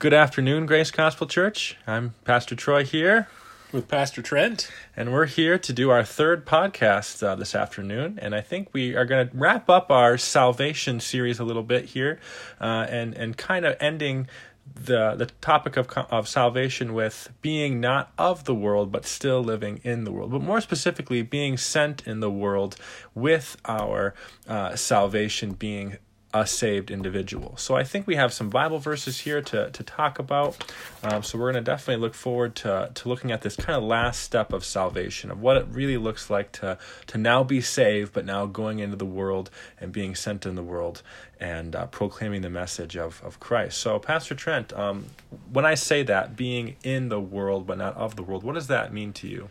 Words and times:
Good 0.00 0.14
afternoon, 0.14 0.66
Grace 0.66 0.92
Gospel 0.92 1.26
Church. 1.26 1.76
I'm 1.84 2.14
Pastor 2.22 2.54
Troy 2.54 2.84
here, 2.84 3.26
with 3.72 3.88
Pastor 3.88 4.22
Trent. 4.22 4.70
and 4.96 5.12
we're 5.12 5.26
here 5.26 5.58
to 5.58 5.72
do 5.72 5.90
our 5.90 6.04
third 6.04 6.46
podcast 6.46 7.20
uh, 7.20 7.34
this 7.34 7.52
afternoon. 7.52 8.16
And 8.22 8.32
I 8.32 8.40
think 8.40 8.68
we 8.72 8.94
are 8.94 9.04
going 9.04 9.28
to 9.28 9.36
wrap 9.36 9.68
up 9.68 9.90
our 9.90 10.16
salvation 10.16 11.00
series 11.00 11.40
a 11.40 11.44
little 11.44 11.64
bit 11.64 11.86
here, 11.86 12.20
uh, 12.60 12.86
and 12.88 13.12
and 13.14 13.36
kind 13.36 13.66
of 13.66 13.76
ending 13.80 14.28
the 14.72 15.16
the 15.16 15.26
topic 15.40 15.76
of 15.76 15.88
of 16.10 16.28
salvation 16.28 16.94
with 16.94 17.30
being 17.42 17.80
not 17.80 18.12
of 18.16 18.44
the 18.44 18.54
world 18.54 18.92
but 18.92 19.04
still 19.04 19.42
living 19.42 19.80
in 19.82 20.04
the 20.04 20.12
world, 20.12 20.30
but 20.30 20.42
more 20.42 20.60
specifically 20.60 21.22
being 21.22 21.56
sent 21.56 22.06
in 22.06 22.20
the 22.20 22.30
world 22.30 22.76
with 23.16 23.56
our 23.64 24.14
uh, 24.46 24.76
salvation 24.76 25.54
being 25.54 25.98
a 26.34 26.46
saved 26.46 26.90
individual. 26.90 27.56
So 27.56 27.74
I 27.74 27.84
think 27.84 28.06
we 28.06 28.16
have 28.16 28.34
some 28.34 28.50
Bible 28.50 28.78
verses 28.78 29.20
here 29.20 29.40
to, 29.40 29.70
to 29.70 29.82
talk 29.82 30.18
about. 30.18 30.62
Um, 31.02 31.22
so 31.22 31.38
we're 31.38 31.50
going 31.50 31.64
to 31.64 31.70
definitely 31.70 32.02
look 32.02 32.12
forward 32.12 32.54
to, 32.56 32.90
to 32.92 33.08
looking 33.08 33.32
at 33.32 33.40
this 33.40 33.56
kind 33.56 33.76
of 33.76 33.82
last 33.82 34.20
step 34.20 34.52
of 34.52 34.62
salvation, 34.62 35.30
of 35.30 35.40
what 35.40 35.56
it 35.56 35.66
really 35.70 35.96
looks 35.96 36.28
like 36.28 36.52
to, 36.52 36.76
to 37.06 37.18
now 37.18 37.42
be 37.42 37.62
saved, 37.62 38.12
but 38.12 38.26
now 38.26 38.44
going 38.44 38.78
into 38.78 38.96
the 38.96 39.06
world 39.06 39.50
and 39.80 39.90
being 39.90 40.14
sent 40.14 40.44
in 40.44 40.54
the 40.54 40.62
world 40.62 41.02
and 41.40 41.74
uh, 41.74 41.86
proclaiming 41.86 42.42
the 42.42 42.50
message 42.50 42.96
of, 42.96 43.22
of 43.24 43.40
Christ. 43.40 43.78
So, 43.78 43.98
Pastor 43.98 44.34
Trent, 44.34 44.72
um, 44.74 45.06
when 45.50 45.64
I 45.64 45.74
say 45.74 46.02
that, 46.02 46.36
being 46.36 46.76
in 46.82 47.08
the 47.08 47.20
world 47.20 47.66
but 47.66 47.78
not 47.78 47.96
of 47.96 48.16
the 48.16 48.22
world, 48.22 48.42
what 48.42 48.54
does 48.54 48.66
that 48.66 48.92
mean 48.92 49.14
to 49.14 49.28
you? 49.28 49.48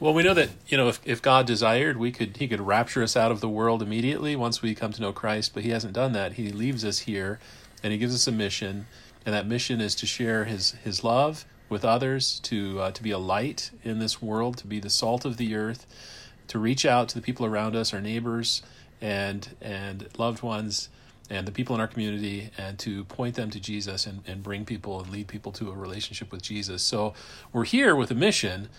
Well, 0.00 0.14
we 0.14 0.22
know 0.22 0.32
that 0.32 0.48
you 0.66 0.78
know 0.78 0.88
if, 0.88 0.98
if 1.04 1.20
God 1.20 1.46
desired, 1.46 1.98
we 1.98 2.10
could 2.10 2.38
He 2.38 2.48
could 2.48 2.62
rapture 2.62 3.02
us 3.02 3.18
out 3.18 3.30
of 3.30 3.42
the 3.42 3.50
world 3.50 3.82
immediately 3.82 4.34
once 4.34 4.62
we 4.62 4.74
come 4.74 4.94
to 4.94 5.02
know 5.02 5.12
Christ. 5.12 5.52
But 5.52 5.62
He 5.62 5.68
hasn't 5.70 5.92
done 5.92 6.12
that. 6.12 6.32
He 6.32 6.48
leaves 6.48 6.86
us 6.86 7.00
here, 7.00 7.38
and 7.82 7.92
He 7.92 7.98
gives 7.98 8.14
us 8.14 8.26
a 8.26 8.32
mission, 8.32 8.86
and 9.26 9.34
that 9.34 9.46
mission 9.46 9.78
is 9.78 9.94
to 9.96 10.06
share 10.06 10.46
His 10.46 10.70
His 10.82 11.04
love 11.04 11.44
with 11.68 11.84
others, 11.84 12.40
to 12.44 12.80
uh, 12.80 12.90
to 12.92 13.02
be 13.02 13.10
a 13.10 13.18
light 13.18 13.72
in 13.84 13.98
this 13.98 14.22
world, 14.22 14.56
to 14.58 14.66
be 14.66 14.80
the 14.80 14.88
salt 14.88 15.26
of 15.26 15.36
the 15.36 15.54
earth, 15.54 15.86
to 16.48 16.58
reach 16.58 16.86
out 16.86 17.10
to 17.10 17.14
the 17.14 17.22
people 17.22 17.44
around 17.44 17.76
us, 17.76 17.92
our 17.92 18.00
neighbors, 18.00 18.62
and 19.02 19.54
and 19.60 20.08
loved 20.16 20.42
ones, 20.42 20.88
and 21.28 21.46
the 21.46 21.52
people 21.52 21.74
in 21.74 21.80
our 21.82 21.88
community, 21.88 22.48
and 22.56 22.78
to 22.78 23.04
point 23.04 23.34
them 23.34 23.50
to 23.50 23.60
Jesus 23.60 24.06
and, 24.06 24.22
and 24.26 24.42
bring 24.42 24.64
people 24.64 24.98
and 24.98 25.12
lead 25.12 25.28
people 25.28 25.52
to 25.52 25.70
a 25.70 25.74
relationship 25.74 26.32
with 26.32 26.40
Jesus. 26.40 26.82
So 26.82 27.12
we're 27.52 27.64
here 27.64 27.94
with 27.94 28.10
a 28.10 28.14
mission 28.14 28.70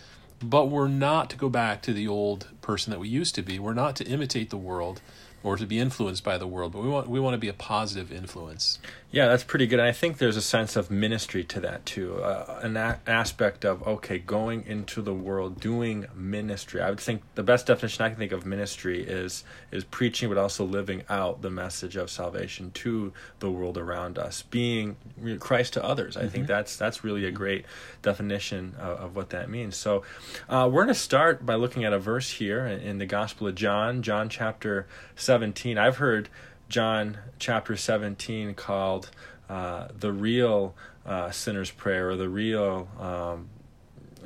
but 0.41 0.65
we're 0.65 0.87
not 0.87 1.29
to 1.29 1.37
go 1.37 1.49
back 1.49 1.81
to 1.83 1.93
the 1.93 2.07
old 2.07 2.47
person 2.61 2.91
that 2.91 2.99
we 2.99 3.07
used 3.07 3.35
to 3.35 3.41
be. 3.41 3.59
We're 3.59 3.73
not 3.73 3.95
to 3.97 4.05
imitate 4.05 4.49
the 4.49 4.57
world 4.57 5.01
or 5.43 5.57
to 5.57 5.65
be 5.65 5.79
influenced 5.79 6.23
by 6.23 6.37
the 6.37 6.47
world, 6.47 6.71
but 6.71 6.81
we 6.81 6.89
want 6.89 7.09
we 7.09 7.19
want 7.19 7.33
to 7.33 7.37
be 7.37 7.47
a 7.47 7.53
positive 7.53 8.11
influence. 8.11 8.79
Yeah, 9.11 9.27
that's 9.27 9.43
pretty 9.43 9.67
good. 9.67 9.79
And 9.79 9.87
I 9.87 9.91
think 9.91 10.19
there's 10.19 10.37
a 10.37 10.41
sense 10.41 10.77
of 10.77 10.89
ministry 10.89 11.43
to 11.43 11.59
that 11.59 11.85
too, 11.85 12.23
uh, 12.23 12.61
an 12.63 12.77
a- 12.77 12.99
aspect 13.05 13.65
of 13.65 13.85
okay, 13.85 14.19
going 14.19 14.65
into 14.65 15.01
the 15.01 15.13
world, 15.13 15.59
doing 15.59 16.05
ministry. 16.15 16.81
I 16.81 16.89
would 16.89 16.99
think 16.99 17.21
the 17.35 17.43
best 17.43 17.65
definition 17.65 18.05
I 18.05 18.09
can 18.09 18.17
think 18.17 18.31
of 18.31 18.45
ministry 18.45 19.03
is 19.03 19.43
is 19.71 19.83
preaching, 19.83 20.29
but 20.29 20.37
also 20.37 20.63
living 20.63 21.03
out 21.09 21.41
the 21.41 21.49
message 21.49 21.95
of 21.95 22.09
salvation 22.09 22.71
to 22.71 23.11
the 23.39 23.51
world 23.51 23.77
around 23.77 24.17
us, 24.17 24.43
being 24.43 24.95
Christ 25.39 25.73
to 25.73 25.83
others. 25.83 26.15
I 26.15 26.21
mm-hmm. 26.21 26.29
think 26.29 26.47
that's 26.47 26.77
that's 26.77 27.03
really 27.03 27.25
a 27.25 27.31
great 27.31 27.65
definition 28.01 28.75
of, 28.79 28.99
of 28.99 29.15
what 29.15 29.31
that 29.31 29.49
means. 29.49 29.75
So, 29.75 30.03
uh, 30.47 30.69
we're 30.71 30.83
going 30.83 30.93
to 30.93 30.99
start 30.99 31.45
by 31.45 31.55
looking 31.55 31.83
at 31.83 31.93
a 31.93 31.99
verse 31.99 32.29
here 32.29 32.65
in, 32.65 32.79
in 32.79 32.97
the 32.99 33.05
Gospel 33.05 33.47
of 33.47 33.55
John, 33.55 34.01
John 34.03 34.29
chapter 34.29 34.87
17. 35.31 35.77
I've 35.77 35.95
heard 35.95 36.27
John 36.67 37.17
chapter 37.39 37.77
17 37.77 38.53
called 38.53 39.09
uh, 39.47 39.87
the 39.97 40.11
real 40.11 40.75
uh, 41.05 41.31
sinner's 41.31 41.71
prayer 41.71 42.09
or 42.09 42.17
the 42.17 42.27
real 42.27 42.89
um, 42.99 43.47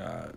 uh, 0.01 0.29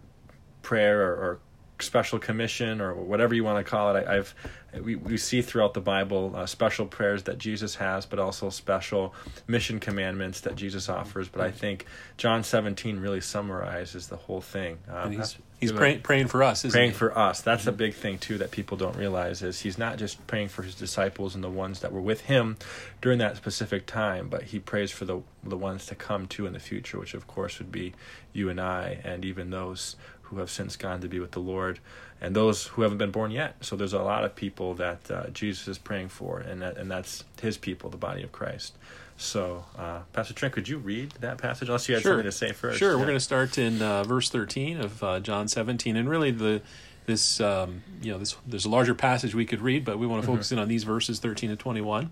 prayer 0.61 1.01
or, 1.01 1.15
or, 1.15 1.39
special 1.81 2.19
commission 2.19 2.81
or 2.81 2.93
whatever 2.93 3.35
you 3.35 3.45
want 3.45 3.65
to 3.65 3.71
call 3.71 3.95
it. 3.95 4.07
I, 4.07 4.17
have 4.17 4.35
we, 4.83 4.97
we 4.97 5.17
see 5.17 5.41
throughout 5.41 5.73
the 5.73 5.81
Bible 5.81 6.35
uh, 6.35 6.45
special 6.45 6.85
prayers 6.85 7.23
that 7.23 7.39
Jesus 7.39 7.77
has, 7.77 8.05
but 8.05 8.19
also 8.19 8.51
special 8.51 9.15
mission 9.47 9.81
commandments 9.81 10.41
that 10.43 10.55
Jesus 10.55 10.91
offers. 10.91 11.29
But 11.29 11.41
I 11.41 11.51
think 11.51 11.87
John 12.19 12.43
17 12.45 13.01
really 13.01 13.21
summarizes 13.23 14.09
the 14.09 14.17
whole 14.17 14.41
thing. 14.43 14.79
Um, 14.91 15.13
he's 15.13 15.39
he's 15.59 15.73
praying, 15.73 16.01
praying 16.01 16.29
for 16.29 16.43
us, 16.43 16.63
praying 16.63 16.71
he? 16.71 16.77
Praying 16.77 16.93
for 16.93 17.19
us. 17.19 17.41
That's 17.41 17.63
mm-hmm. 17.63 17.71
a 17.71 17.73
big 17.73 17.95
thing 17.95 18.19
too 18.19 18.39
that 18.39 18.51
people 18.51 18.77
don't 18.77 18.97
realize 18.97 19.43
is 19.43 19.61
he's 19.61 19.79
not 19.79 19.99
just 19.99 20.27
praying 20.27 20.49
for 20.49 20.63
his 20.63 20.75
disciples 20.75 21.35
and 21.35 21.43
the 21.43 21.51
ones 21.51 21.81
that 21.81 21.93
were 21.93 22.01
with 22.01 22.23
him 22.23 22.57
during 23.01 23.19
that 23.19 23.37
specific 23.37 23.87
time, 23.87 24.29
but 24.29 24.45
he 24.45 24.59
prays 24.59 24.91
for 24.91 25.05
the 25.05 25.21
the 25.45 25.57
ones 25.57 25.87
to 25.87 25.95
come 25.95 26.27
to 26.27 26.47
in 26.47 26.53
the 26.53 26.61
future, 26.61 26.99
which 26.99 27.15
of 27.15 27.27
course 27.27 27.59
would 27.59 27.73
be 27.73 27.95
you 28.33 28.49
and 28.51 28.61
I, 28.61 29.01
and 29.05 29.25
even 29.25 29.51
those 29.51 29.97
who 30.23 30.39
have 30.39 30.51
since 30.51 30.77
gone 30.77 31.01
to 31.01 31.09
be 31.09 31.19
with 31.19 31.31
the 31.31 31.41
Lord, 31.41 31.81
and 32.21 32.37
those 32.37 32.67
who 32.67 32.83
haven't 32.83 32.99
been 32.99 33.11
born 33.11 33.31
yet. 33.31 33.57
So 33.63 33.77
there's 33.77 33.95
a 33.95 34.03
lot 34.03 34.25
of 34.25 34.35
people 34.35 34.75
that 34.75 35.11
uh, 35.11 35.29
Jesus 35.29 35.69
is 35.69 35.79
praying 35.79 36.09
for, 36.09 36.39
and 36.39 36.61
that, 36.61 36.77
and 36.77 36.91
that's 36.91 37.25
His 37.41 37.57
people, 37.57 37.89
the 37.89 37.97
body 37.97 38.23
of 38.23 38.33
Christ. 38.33 38.77
So, 39.19 39.65
uh, 39.77 40.01
Pastor 40.13 40.33
Trent, 40.33 40.55
could 40.55 40.69
you 40.69 40.79
read 40.79 41.13
that 41.21 41.39
passage? 41.39 41.69
Unless 41.69 41.89
you 41.89 41.95
had 41.95 42.03
sure. 42.03 42.13
something 42.13 42.25
to 42.25 42.33
say 42.33 42.53
first. 42.53 42.79
Sure, 42.79 42.93
yeah. 42.93 42.97
we're 42.97 43.05
going 43.05 43.17
to 43.17 43.21
start 43.21 43.59
in 43.59 43.83
uh, 43.83 44.05
verse 44.05 44.31
13 44.31 44.81
of 44.81 45.03
uh, 45.03 45.21
John 45.21 45.49
17, 45.49 45.97
and 45.97 46.09
really 46.09 46.31
the 46.31 46.63
this 47.07 47.41
um, 47.41 47.83
you 48.01 48.13
know 48.13 48.19
this 48.19 48.37
there's 48.47 48.65
a 48.65 48.71
larger 48.71 48.95
passage 48.95 49.35
we 49.35 49.45
could 49.45 49.61
read, 49.61 49.85
but 49.85 49.99
we 49.99 50.07
want 50.07 50.23
to 50.23 50.27
mm-hmm. 50.27 50.37
focus 50.37 50.53
in 50.53 50.59
on 50.59 50.69
these 50.69 50.85
verses 50.85 51.19
13 51.19 51.51
to 51.51 51.57
21. 51.57 52.11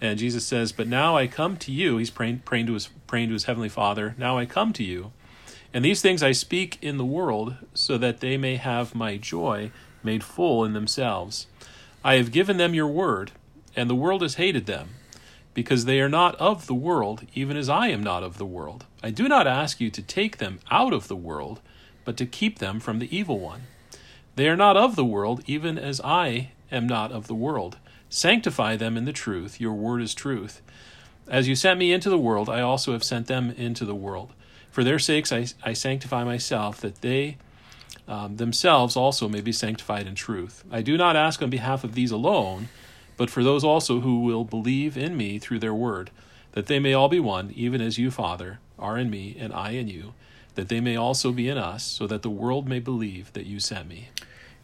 And 0.00 0.18
Jesus 0.18 0.46
says, 0.46 0.72
"But 0.72 0.86
now 0.88 1.16
I 1.16 1.26
come 1.26 1.56
to 1.58 1.72
you." 1.72 1.96
He's 1.96 2.10
praying, 2.10 2.40
praying 2.44 2.66
to 2.66 2.74
his 2.74 2.88
praying 3.06 3.28
to 3.28 3.32
his 3.32 3.44
heavenly 3.44 3.70
Father. 3.70 4.14
Now 4.18 4.36
I 4.36 4.44
come 4.44 4.72
to 4.74 4.84
you 4.84 5.12
and 5.76 5.84
these 5.84 6.00
things 6.00 6.22
I 6.22 6.32
speak 6.32 6.78
in 6.80 6.96
the 6.96 7.04
world, 7.04 7.56
so 7.74 7.98
that 7.98 8.20
they 8.20 8.38
may 8.38 8.56
have 8.56 8.94
my 8.94 9.18
joy 9.18 9.70
made 10.02 10.24
full 10.24 10.64
in 10.64 10.72
themselves. 10.72 11.48
I 12.02 12.14
have 12.14 12.32
given 12.32 12.56
them 12.56 12.72
your 12.72 12.86
word, 12.86 13.32
and 13.76 13.90
the 13.90 13.94
world 13.94 14.22
has 14.22 14.36
hated 14.36 14.64
them, 14.64 14.88
because 15.56 15.86
they 15.86 16.02
are 16.02 16.08
not 16.08 16.36
of 16.36 16.66
the 16.66 16.74
world, 16.74 17.26
even 17.34 17.56
as 17.56 17.70
I 17.70 17.88
am 17.88 18.02
not 18.02 18.22
of 18.22 18.36
the 18.36 18.44
world. 18.44 18.84
I 19.02 19.08
do 19.08 19.26
not 19.26 19.46
ask 19.46 19.80
you 19.80 19.90
to 19.90 20.02
take 20.02 20.36
them 20.36 20.60
out 20.70 20.92
of 20.92 21.08
the 21.08 21.16
world, 21.16 21.60
but 22.04 22.18
to 22.18 22.26
keep 22.26 22.58
them 22.58 22.78
from 22.78 22.98
the 22.98 23.16
evil 23.16 23.40
one. 23.40 23.62
They 24.34 24.50
are 24.50 24.56
not 24.56 24.76
of 24.76 24.96
the 24.96 25.04
world, 25.04 25.42
even 25.46 25.78
as 25.78 25.98
I 26.02 26.50
am 26.70 26.86
not 26.86 27.10
of 27.10 27.26
the 27.26 27.34
world. 27.34 27.78
Sanctify 28.10 28.76
them 28.76 28.98
in 28.98 29.06
the 29.06 29.14
truth. 29.14 29.58
Your 29.58 29.72
word 29.72 30.02
is 30.02 30.12
truth. 30.12 30.60
As 31.26 31.48
you 31.48 31.54
sent 31.54 31.78
me 31.78 31.90
into 31.90 32.10
the 32.10 32.18
world, 32.18 32.50
I 32.50 32.60
also 32.60 32.92
have 32.92 33.02
sent 33.02 33.26
them 33.26 33.50
into 33.56 33.86
the 33.86 33.94
world. 33.94 34.34
For 34.70 34.84
their 34.84 34.98
sakes 34.98 35.32
I, 35.32 35.46
I 35.64 35.72
sanctify 35.72 36.22
myself, 36.22 36.82
that 36.82 37.00
they 37.00 37.38
um, 38.06 38.36
themselves 38.36 38.94
also 38.94 39.26
may 39.26 39.40
be 39.40 39.52
sanctified 39.52 40.06
in 40.06 40.16
truth. 40.16 40.64
I 40.70 40.82
do 40.82 40.98
not 40.98 41.16
ask 41.16 41.40
on 41.40 41.48
behalf 41.48 41.82
of 41.82 41.94
these 41.94 42.10
alone, 42.10 42.68
but 43.16 43.30
for 43.30 43.42
those 43.42 43.64
also 43.64 44.00
who 44.00 44.20
will 44.20 44.44
believe 44.44 44.96
in 44.96 45.16
me 45.16 45.38
through 45.38 45.58
their 45.58 45.74
word, 45.74 46.10
that 46.52 46.66
they 46.66 46.78
may 46.78 46.94
all 46.94 47.08
be 47.08 47.20
one, 47.20 47.52
even 47.54 47.80
as 47.80 47.98
you, 47.98 48.10
Father, 48.10 48.58
are 48.78 48.98
in 48.98 49.10
me, 49.10 49.36
and 49.38 49.52
I 49.52 49.70
in 49.70 49.88
you, 49.88 50.14
that 50.54 50.68
they 50.68 50.80
may 50.80 50.96
also 50.96 51.32
be 51.32 51.48
in 51.48 51.58
us, 51.58 51.84
so 51.84 52.06
that 52.06 52.22
the 52.22 52.30
world 52.30 52.66
may 52.66 52.78
believe 52.78 53.32
that 53.34 53.46
you 53.46 53.60
sent 53.60 53.88
me. 53.88 54.08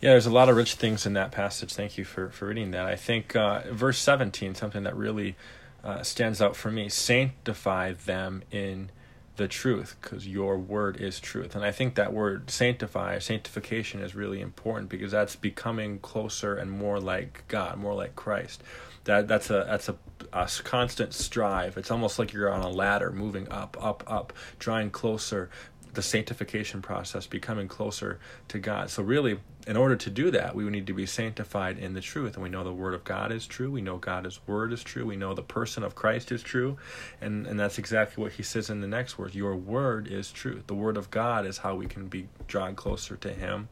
Yeah, 0.01 0.11
there's 0.11 0.27
a 0.27 0.31
lot 0.33 0.49
of 0.49 0.57
rich 0.57 0.75
things 0.75 1.07
in 1.07 1.13
that 1.13 1.31
passage. 1.31 1.75
Thank 1.75 1.97
you 1.97 2.05
for, 2.05 2.31
for 2.31 2.47
reading 2.47 2.73
that. 2.73 2.87
I 2.87 2.97
think 2.97 3.37
uh, 3.37 3.63
verse 3.71 3.99
17, 3.99 4.55
something 4.55 4.83
that 4.83 4.97
really 4.97 5.37
uh, 5.85 6.03
stands 6.03 6.43
out 6.43 6.57
for 6.57 6.71
me 6.71 6.89
sanctify 6.89 7.93
them 7.93 8.43
in 8.51 8.91
the 9.37 9.49
truth 9.49 9.97
because 10.01 10.27
your 10.27 10.59
word 10.59 11.01
is 11.01 11.19
truth. 11.19 11.55
And 11.55 11.65
i 11.65 11.73
think 11.73 11.95
that 11.95 12.13
word 12.13 12.51
sanctify 12.51 13.19
sanctification 13.19 14.01
is 14.01 14.15
really 14.15 14.41
important 14.41 14.89
because 14.89 15.13
that's 15.13 15.37
becoming 15.37 15.99
closer 15.99 16.55
and 16.55 16.71
more 16.71 17.01
like 17.01 17.45
god 17.49 17.79
more 17.79 17.95
like 17.95 18.15
christ. 18.17 18.63
That 19.05 19.27
that's 19.27 19.51
a 19.51 19.65
that's 19.69 19.89
a, 19.89 19.97
a 20.33 20.49
constant 20.63 21.13
strive. 21.13 21.77
It's 21.77 21.91
almost 21.91 22.19
like 22.19 22.33
you're 22.33 22.53
on 22.53 22.61
a 22.63 22.69
ladder 22.69 23.11
moving 23.11 23.51
up 23.51 23.77
up 23.81 24.05
up 24.07 24.33
drawing 24.59 24.91
closer 24.91 25.51
the 25.95 26.03
sanctification 26.03 26.81
process, 26.81 27.27
becoming 27.27 27.69
closer 27.69 28.19
to 28.49 28.59
God. 28.59 28.91
So, 28.91 29.03
really, 29.03 29.39
in 29.67 29.77
order 29.77 29.95
to 29.95 30.11
do 30.11 30.31
that, 30.31 30.55
we 30.55 30.69
need 30.71 30.87
to 30.87 30.95
be 30.95 31.07
sanctified 31.07 31.79
in 31.79 31.95
the 31.95 32.01
truth. 32.01 32.35
And 32.35 32.43
we 32.43 32.49
know 32.49 32.65
the 32.65 32.73
Word 32.73 32.95
of 32.95 33.05
God 33.05 33.31
is 33.31 33.47
true. 33.47 33.71
We 33.71 33.83
know 33.83 33.99
God's 33.99 34.41
Word 34.47 34.73
is 34.73 34.83
true. 34.83 35.05
We 35.05 35.17
know 35.17 35.35
the 35.35 35.43
person 35.43 35.83
of 35.83 35.95
Christ 35.95 36.33
is 36.33 36.43
true. 36.43 36.79
And, 37.21 37.47
and 37.47 37.61
that's 37.61 37.79
exactly 37.79 38.23
what 38.23 38.33
he 38.33 38.43
says 38.43 38.71
in 38.71 38.81
the 38.81 38.89
next 38.89 39.19
words 39.19 39.35
Your 39.35 39.55
Word 39.55 40.09
is 40.09 40.33
truth. 40.33 40.67
The 40.67 40.75
Word 40.75 40.97
of 40.97 41.11
God 41.11 41.47
is 41.47 41.59
how 41.59 41.75
we 41.75 41.87
can 41.87 42.09
be 42.09 42.29
drawn 42.49 42.75
closer 42.75 43.17
to 43.17 43.33
Him, 43.33 43.69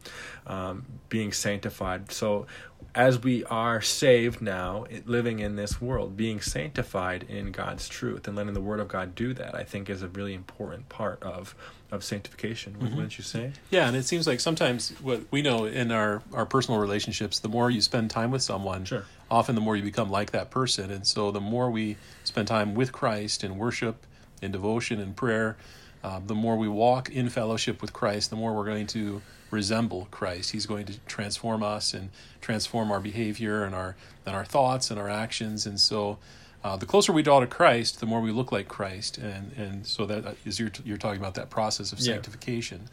um, 0.47 0.85
being 1.09 1.31
sanctified. 1.31 2.11
So, 2.11 2.45
as 2.93 3.23
we 3.23 3.43
are 3.45 3.81
saved 3.81 4.41
now, 4.41 4.85
living 5.05 5.39
in 5.39 5.55
this 5.55 5.79
world, 5.79 6.17
being 6.17 6.41
sanctified 6.41 7.23
in 7.29 7.51
God's 7.51 7.87
truth 7.87 8.27
and 8.27 8.35
letting 8.35 8.53
the 8.53 8.61
Word 8.61 8.79
of 8.79 8.87
God 8.87 9.15
do 9.15 9.33
that, 9.33 9.55
I 9.55 9.63
think 9.63 9.89
is 9.89 10.01
a 10.01 10.07
really 10.09 10.33
important 10.33 10.89
part 10.89 11.21
of 11.23 11.55
of 11.91 12.05
sanctification. 12.05 12.73
Mm-hmm. 12.73 12.95
Wouldn't 12.95 13.17
you 13.17 13.23
say? 13.23 13.51
Yeah, 13.69 13.87
and 13.87 13.97
it 13.97 14.05
seems 14.05 14.25
like 14.25 14.39
sometimes 14.39 14.91
what 15.01 15.21
we 15.29 15.41
know 15.41 15.65
in 15.65 15.91
our 15.91 16.21
our 16.33 16.45
personal 16.45 16.79
relationships, 16.79 17.39
the 17.39 17.49
more 17.49 17.69
you 17.69 17.81
spend 17.81 18.09
time 18.09 18.31
with 18.31 18.41
someone, 18.41 18.85
sure. 18.85 19.05
often 19.29 19.55
the 19.55 19.61
more 19.61 19.75
you 19.75 19.83
become 19.83 20.09
like 20.09 20.31
that 20.31 20.51
person, 20.51 20.91
and 20.91 21.05
so 21.05 21.31
the 21.31 21.41
more 21.41 21.69
we 21.69 21.97
spend 22.23 22.47
time 22.47 22.75
with 22.75 22.91
Christ 22.91 23.43
in 23.43 23.57
worship 23.57 24.05
in 24.41 24.51
devotion 24.51 24.99
in 24.99 25.13
prayer, 25.13 25.55
uh, 26.03 26.19
the 26.25 26.35
more 26.35 26.55
we 26.57 26.67
walk 26.67 27.09
in 27.09 27.29
fellowship 27.29 27.81
with 27.81 27.93
Christ, 27.93 28.29
the 28.29 28.35
more 28.35 28.53
we're 28.55 28.65
going 28.65 28.87
to 28.87 29.21
resemble 29.51 30.07
Christ. 30.11 30.51
He's 30.51 30.65
going 30.65 30.85
to 30.85 30.97
transform 31.07 31.61
us 31.61 31.93
and 31.93 32.09
transform 32.39 32.91
our 32.91 32.99
behavior 32.99 33.63
and 33.63 33.75
our 33.75 33.95
and 34.25 34.35
our 34.35 34.45
thoughts 34.45 34.89
and 34.91 34.99
our 34.99 35.09
actions. 35.09 35.65
And 35.65 35.79
so, 35.79 36.17
uh, 36.63 36.77
the 36.77 36.85
closer 36.85 37.11
we 37.11 37.21
draw 37.21 37.39
to 37.39 37.47
Christ, 37.47 37.99
the 37.99 38.05
more 38.05 38.21
we 38.21 38.31
look 38.31 38.51
like 38.51 38.67
Christ. 38.67 39.17
And 39.17 39.51
and 39.57 39.85
so 39.85 40.05
that 40.05 40.37
is 40.45 40.59
you're 40.59 40.71
you're 40.85 40.97
talking 40.97 41.19
about 41.19 41.35
that 41.35 41.49
process 41.49 41.91
of 41.91 41.99
Yeah. 41.99 42.13
sanctification. 42.13 42.89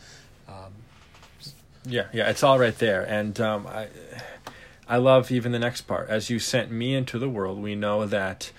Yeah, 1.85 2.07
yeah, 2.13 2.29
it's 2.29 2.43
all 2.43 2.59
right 2.59 2.77
there, 2.77 3.03
and 3.09 3.41
um, 3.41 3.67
I, 3.67 3.87
I 4.87 4.97
love 4.99 5.31
even 5.31 5.53
the 5.53 5.59
next 5.59 5.83
part. 5.83 6.11
As 6.11 6.29
you 6.29 6.39
sent 6.39 6.71
me 6.71 6.95
into 6.95 7.19
the 7.19 7.29
world, 7.31 7.63
we 7.63 7.75
know 7.75 8.05
that 8.05 8.51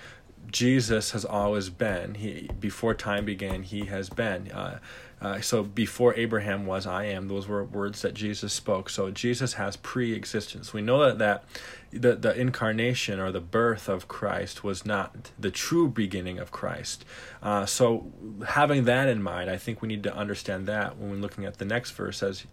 Jesus 0.50 1.12
has 1.12 1.24
always 1.24 1.70
been. 1.70 2.14
He 2.14 2.48
before 2.58 2.94
time 2.94 3.24
began, 3.24 3.62
he 3.62 3.86
has 3.86 4.08
been. 4.08 4.50
Uh, 4.50 4.78
uh, 5.20 5.40
so 5.42 5.62
before 5.62 6.14
Abraham 6.14 6.64
was, 6.64 6.86
I 6.86 7.04
am. 7.04 7.28
Those 7.28 7.46
were 7.46 7.62
words 7.62 8.00
that 8.02 8.14
Jesus 8.14 8.54
spoke. 8.54 8.88
So 8.88 9.10
Jesus 9.10 9.54
has 9.54 9.76
pre-existence. 9.76 10.72
We 10.72 10.80
know 10.80 10.98
that 11.00 11.18
that 11.18 11.44
the 11.92 12.16
the 12.16 12.40
incarnation 12.40 13.20
or 13.20 13.30
the 13.30 13.40
birth 13.40 13.88
of 13.88 14.08
Christ 14.08 14.64
was 14.64 14.86
not 14.86 15.30
the 15.38 15.50
true 15.50 15.88
beginning 15.88 16.38
of 16.38 16.50
Christ. 16.50 17.04
Uh, 17.42 17.66
so 17.66 18.10
having 18.48 18.84
that 18.84 19.08
in 19.08 19.22
mind, 19.22 19.50
I 19.50 19.58
think 19.58 19.82
we 19.82 19.88
need 19.88 20.02
to 20.04 20.16
understand 20.16 20.66
that 20.66 20.96
when 20.96 21.10
we're 21.10 21.16
looking 21.16 21.44
at 21.44 21.58
the 21.58 21.66
next 21.66 21.90
verse, 21.90 22.22
as 22.22 22.46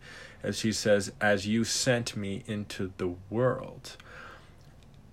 as 0.44 0.62
he 0.62 0.74
says, 0.74 1.12
"As 1.22 1.48
you 1.48 1.64
sent 1.64 2.18
me 2.18 2.44
into 2.48 2.92
the 2.98 3.16
world." 3.30 3.96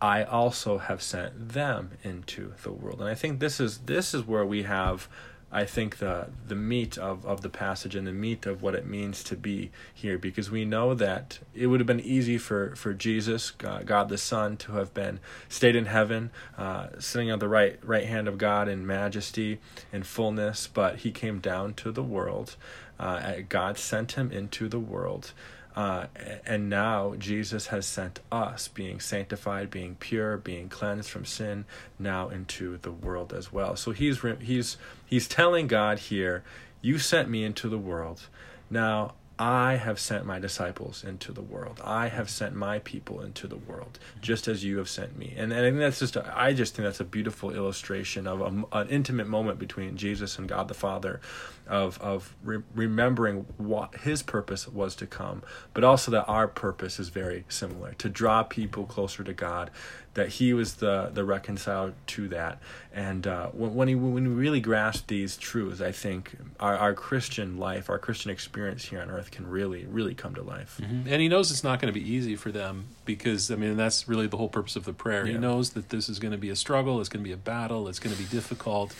I 0.04 0.22
also 0.22 0.76
have 0.76 1.00
sent 1.00 1.48
them 1.48 1.92
into 2.02 2.52
the 2.62 2.70
world. 2.70 3.00
And 3.00 3.08
I 3.08 3.14
think 3.14 3.40
this 3.40 3.58
is 3.58 3.78
this 3.78 4.12
is 4.12 4.26
where 4.26 4.44
we 4.44 4.64
have 4.64 5.08
I 5.50 5.64
think 5.64 5.96
the 5.96 6.26
the 6.46 6.54
meat 6.54 6.98
of, 6.98 7.24
of 7.24 7.40
the 7.40 7.48
passage 7.48 7.96
and 7.96 8.06
the 8.06 8.12
meat 8.12 8.44
of 8.44 8.60
what 8.60 8.74
it 8.74 8.86
means 8.86 9.24
to 9.24 9.34
be 9.34 9.70
here 9.94 10.18
because 10.18 10.50
we 10.50 10.66
know 10.66 10.92
that 10.92 11.38
it 11.54 11.68
would 11.68 11.80
have 11.80 11.86
been 11.86 12.00
easy 12.00 12.36
for, 12.36 12.76
for 12.76 12.92
Jesus, 12.92 13.50
God, 13.52 13.86
God 13.86 14.10
the 14.10 14.18
Son, 14.18 14.58
to 14.58 14.72
have 14.72 14.92
been 14.92 15.20
stayed 15.48 15.74
in 15.74 15.86
heaven, 15.86 16.30
uh, 16.58 16.88
sitting 16.98 17.30
on 17.30 17.38
the 17.38 17.48
right 17.48 17.78
right 17.82 18.06
hand 18.06 18.28
of 18.28 18.36
God 18.36 18.68
in 18.68 18.86
majesty 18.86 19.58
and 19.90 20.06
fullness, 20.06 20.66
but 20.66 20.96
he 20.96 21.12
came 21.12 21.38
down 21.38 21.72
to 21.74 21.90
the 21.90 22.02
world. 22.02 22.56
Uh, 23.00 23.36
God 23.48 23.78
sent 23.78 24.12
him 24.12 24.30
into 24.30 24.68
the 24.68 24.80
world. 24.80 25.32
Uh, 25.76 26.06
and 26.46 26.70
now 26.70 27.14
Jesus 27.18 27.66
has 27.68 27.84
sent 27.84 28.20
us, 28.30 28.68
being 28.68 29.00
sanctified, 29.00 29.70
being 29.70 29.96
pure, 29.96 30.36
being 30.36 30.68
cleansed 30.68 31.10
from 31.10 31.24
sin, 31.24 31.64
now 31.98 32.28
into 32.28 32.78
the 32.78 32.92
world 32.92 33.32
as 33.32 33.52
well. 33.52 33.74
So 33.74 33.90
he's 33.90 34.20
he's 34.40 34.76
he's 35.04 35.26
telling 35.26 35.66
God 35.66 35.98
here, 35.98 36.44
"You 36.80 36.98
sent 36.98 37.28
me 37.28 37.42
into 37.42 37.68
the 37.68 37.78
world. 37.78 38.28
Now 38.70 39.14
I 39.36 39.74
have 39.74 39.98
sent 39.98 40.24
my 40.24 40.38
disciples 40.38 41.02
into 41.02 41.32
the 41.32 41.42
world. 41.42 41.80
I 41.82 42.06
have 42.06 42.30
sent 42.30 42.54
my 42.54 42.78
people 42.78 43.20
into 43.20 43.48
the 43.48 43.56
world, 43.56 43.98
just 44.20 44.46
as 44.46 44.62
you 44.62 44.78
have 44.78 44.88
sent 44.88 45.18
me." 45.18 45.34
And, 45.36 45.52
and 45.52 45.66
I 45.66 45.70
think 45.70 45.80
that's 45.80 45.98
just 45.98 46.14
a, 46.14 46.32
I 46.38 46.52
just 46.52 46.76
think 46.76 46.86
that's 46.86 47.00
a 47.00 47.04
beautiful 47.04 47.50
illustration 47.50 48.28
of 48.28 48.40
a, 48.40 48.78
an 48.78 48.88
intimate 48.90 49.26
moment 49.26 49.58
between 49.58 49.96
Jesus 49.96 50.38
and 50.38 50.48
God 50.48 50.68
the 50.68 50.74
Father, 50.74 51.20
of 51.66 52.00
of 52.00 52.34
re- 52.42 52.62
remembering 52.74 53.46
what 53.56 53.96
His 53.96 54.22
purpose 54.22 54.68
was 54.68 54.94
to 54.96 55.06
come, 55.06 55.42
but 55.72 55.84
also 55.84 56.10
that 56.10 56.24
our 56.24 56.48
purpose 56.48 56.98
is 56.98 57.08
very 57.08 57.44
similar 57.48 57.94
to 57.94 58.08
draw 58.08 58.42
people 58.42 58.84
closer 58.84 59.24
to 59.24 59.32
God. 59.32 59.70
That 60.14 60.28
He 60.28 60.52
was 60.54 60.74
the 60.74 61.10
the 61.12 61.24
reconciled 61.24 61.94
to 62.08 62.28
that, 62.28 62.60
and 62.92 63.26
uh, 63.26 63.48
when 63.48 63.74
when, 63.74 63.88
he, 63.88 63.94
when 63.96 64.28
we 64.28 64.34
really 64.34 64.60
grasp 64.60 65.08
these 65.08 65.36
truths, 65.36 65.80
I 65.80 65.90
think 65.90 66.36
our, 66.60 66.76
our 66.76 66.94
Christian 66.94 67.58
life, 67.58 67.90
our 67.90 67.98
Christian 67.98 68.30
experience 68.30 68.84
here 68.84 69.00
on 69.00 69.10
earth, 69.10 69.32
can 69.32 69.48
really 69.48 69.86
really 69.86 70.14
come 70.14 70.34
to 70.36 70.42
life. 70.42 70.78
And 70.80 71.20
he 71.20 71.28
knows 71.28 71.50
it's 71.50 71.64
not 71.64 71.80
going 71.80 71.92
to 71.92 71.98
be 71.98 72.08
easy 72.08 72.36
for 72.36 72.52
them 72.52 72.84
because, 73.04 73.50
I 73.50 73.56
mean, 73.56 73.76
that's 73.76 74.06
really 74.08 74.28
the 74.28 74.36
whole 74.36 74.48
purpose 74.48 74.76
of 74.76 74.84
the 74.84 74.92
prayer. 74.92 75.26
He 75.26 75.32
knows 75.40 75.70
that 75.70 75.88
this 75.88 76.08
is 76.08 76.20
going 76.20 76.32
to 76.32 76.38
be 76.38 76.50
a 76.50 76.56
struggle, 76.56 77.00
it's 77.00 77.08
going 77.08 77.24
to 77.24 77.28
be 77.28 77.32
a 77.32 77.36
battle, 77.36 77.88
it's 77.88 77.98
going 77.98 78.14
to 78.14 78.22
be 78.22 78.28
difficult 78.28 78.94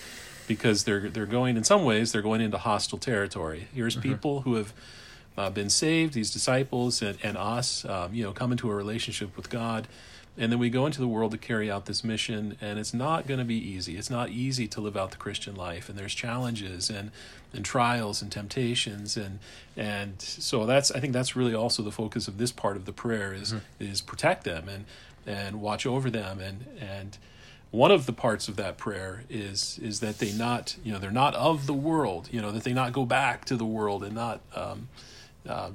because 0.47 0.85
they're 0.85 1.09
they're 1.09 1.27
going 1.27 1.57
in 1.57 1.65
some 1.65 1.85
ways 1.85 2.13
they're 2.13 2.23
going 2.23 2.41
into 2.41 2.59
hostile 2.59 2.99
territory. 2.99 3.69
Here's 3.75 3.97
people 3.97 4.43
who 4.43 4.55
have 4.55 4.73
uh, 5.37 5.51
been 5.51 5.71
saved, 5.71 6.15
these 6.15 6.33
disciples 6.33 7.03
and, 7.03 7.19
and 7.23 7.37
us, 7.37 7.85
um, 7.85 8.15
you 8.15 8.25
know, 8.25 8.33
come 8.33 8.53
into 8.53 8.71
a 8.71 8.75
relationship 8.75 9.37
with 9.37 9.51
God. 9.51 9.89
And 10.37 10.51
then 10.51 10.59
we 10.59 10.69
go 10.69 10.85
into 10.85 11.01
the 11.01 11.07
world 11.07 11.31
to 11.31 11.39
carry 11.39 11.71
out 11.71 11.87
this 11.87 12.03
mission, 12.03 12.57
and 12.61 12.77
it's 12.77 12.93
not 12.93 13.29
going 13.29 13.39
to 13.39 13.45
be 13.45 13.55
easy. 13.57 13.97
It's 13.97 14.11
not 14.11 14.31
easy 14.31 14.67
to 14.67 14.81
live 14.81 14.97
out 14.97 15.13
the 15.13 15.17
Christian 15.17 15.55
life, 15.55 15.89
and 15.89 15.97
there's 15.97 16.15
challenges 16.15 16.91
and, 16.91 17.13
and 17.53 17.65
trials 17.65 18.21
and 18.21 18.33
temptations, 18.33 19.17
and 19.17 19.39
and 19.77 20.21
so 20.21 20.67
that's 20.67 20.91
I 20.91 20.99
think 20.99 21.13
that's 21.13 21.37
really 21.37 21.55
also 21.55 21.85
the 21.85 21.93
focus 21.93 22.27
of 22.27 22.39
this 22.39 22.51
part 22.51 22.77
of 22.77 22.85
the 22.85 22.93
prayer 22.93 23.33
is 23.33 23.55
is 23.79 24.01
protect 24.01 24.43
them 24.43 24.69
and 24.69 24.87
and 25.25 25.61
watch 25.61 25.87
over 25.87 26.11
them, 26.11 26.41
and 26.41 26.67
and 26.81 27.17
one 27.75 27.91
of 27.91 28.07
the 28.07 28.13
parts 28.13 28.47
of 28.47 28.55
that 28.57 28.79
prayer 28.79 29.25
is 29.29 29.81
is 29.83 29.99
that 30.01 30.19
they 30.19 30.33
not 30.33 30.77
you 30.85 30.93
know 30.93 30.99
they're 30.99 31.11
not 31.11 31.35
of 31.35 31.67
the 31.67 31.75
world, 31.75 32.29
you 32.31 32.41
know 32.41 32.53
that 32.53 32.63
they 32.63 32.73
not 32.73 32.93
go 32.93 33.05
back 33.05 33.45
to 33.47 33.57
the 33.57 33.67
world 33.67 34.05
and 34.05 34.15
not. 34.15 34.41
Um, 34.55 34.89
uh, 35.47 35.71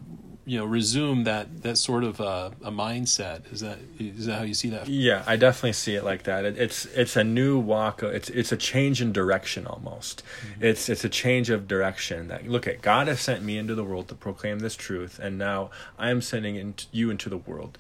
you 0.45 0.57
know, 0.57 0.65
resume 0.65 1.25
that 1.25 1.61
that 1.61 1.77
sort 1.77 2.03
of 2.03 2.19
uh, 2.19 2.49
a 2.63 2.71
mindset. 2.71 3.53
Is 3.53 3.59
that 3.59 3.77
is 3.99 4.25
that 4.25 4.39
how 4.39 4.43
you 4.43 4.55
see 4.55 4.69
that? 4.71 4.87
Yeah, 4.87 5.23
I 5.27 5.35
definitely 5.35 5.73
see 5.73 5.93
it 5.93 6.03
like 6.03 6.23
that. 6.23 6.43
It, 6.43 6.57
it's 6.57 6.85
it's 6.85 7.15
a 7.15 7.23
new 7.23 7.59
walk. 7.59 8.01
It's 8.01 8.31
it's 8.31 8.51
a 8.51 8.57
change 8.57 8.99
in 8.99 9.11
direction 9.11 9.67
almost. 9.67 10.23
It's 10.59 10.89
it's 10.89 11.03
a 11.03 11.09
change 11.09 11.51
of 11.51 11.67
direction. 11.67 12.29
That 12.29 12.47
look 12.47 12.65
at 12.65 12.81
God 12.81 13.07
has 13.07 13.21
sent 13.21 13.43
me 13.43 13.59
into 13.59 13.75
the 13.75 13.83
world 13.83 14.07
to 14.07 14.15
proclaim 14.15 14.57
this 14.57 14.75
truth, 14.75 15.19
and 15.19 15.37
now 15.37 15.69
I 15.99 16.09
am 16.09 16.19
sending 16.19 16.55
in, 16.55 16.73
you 16.91 17.11
into 17.11 17.29
the 17.29 17.37
world. 17.37 17.77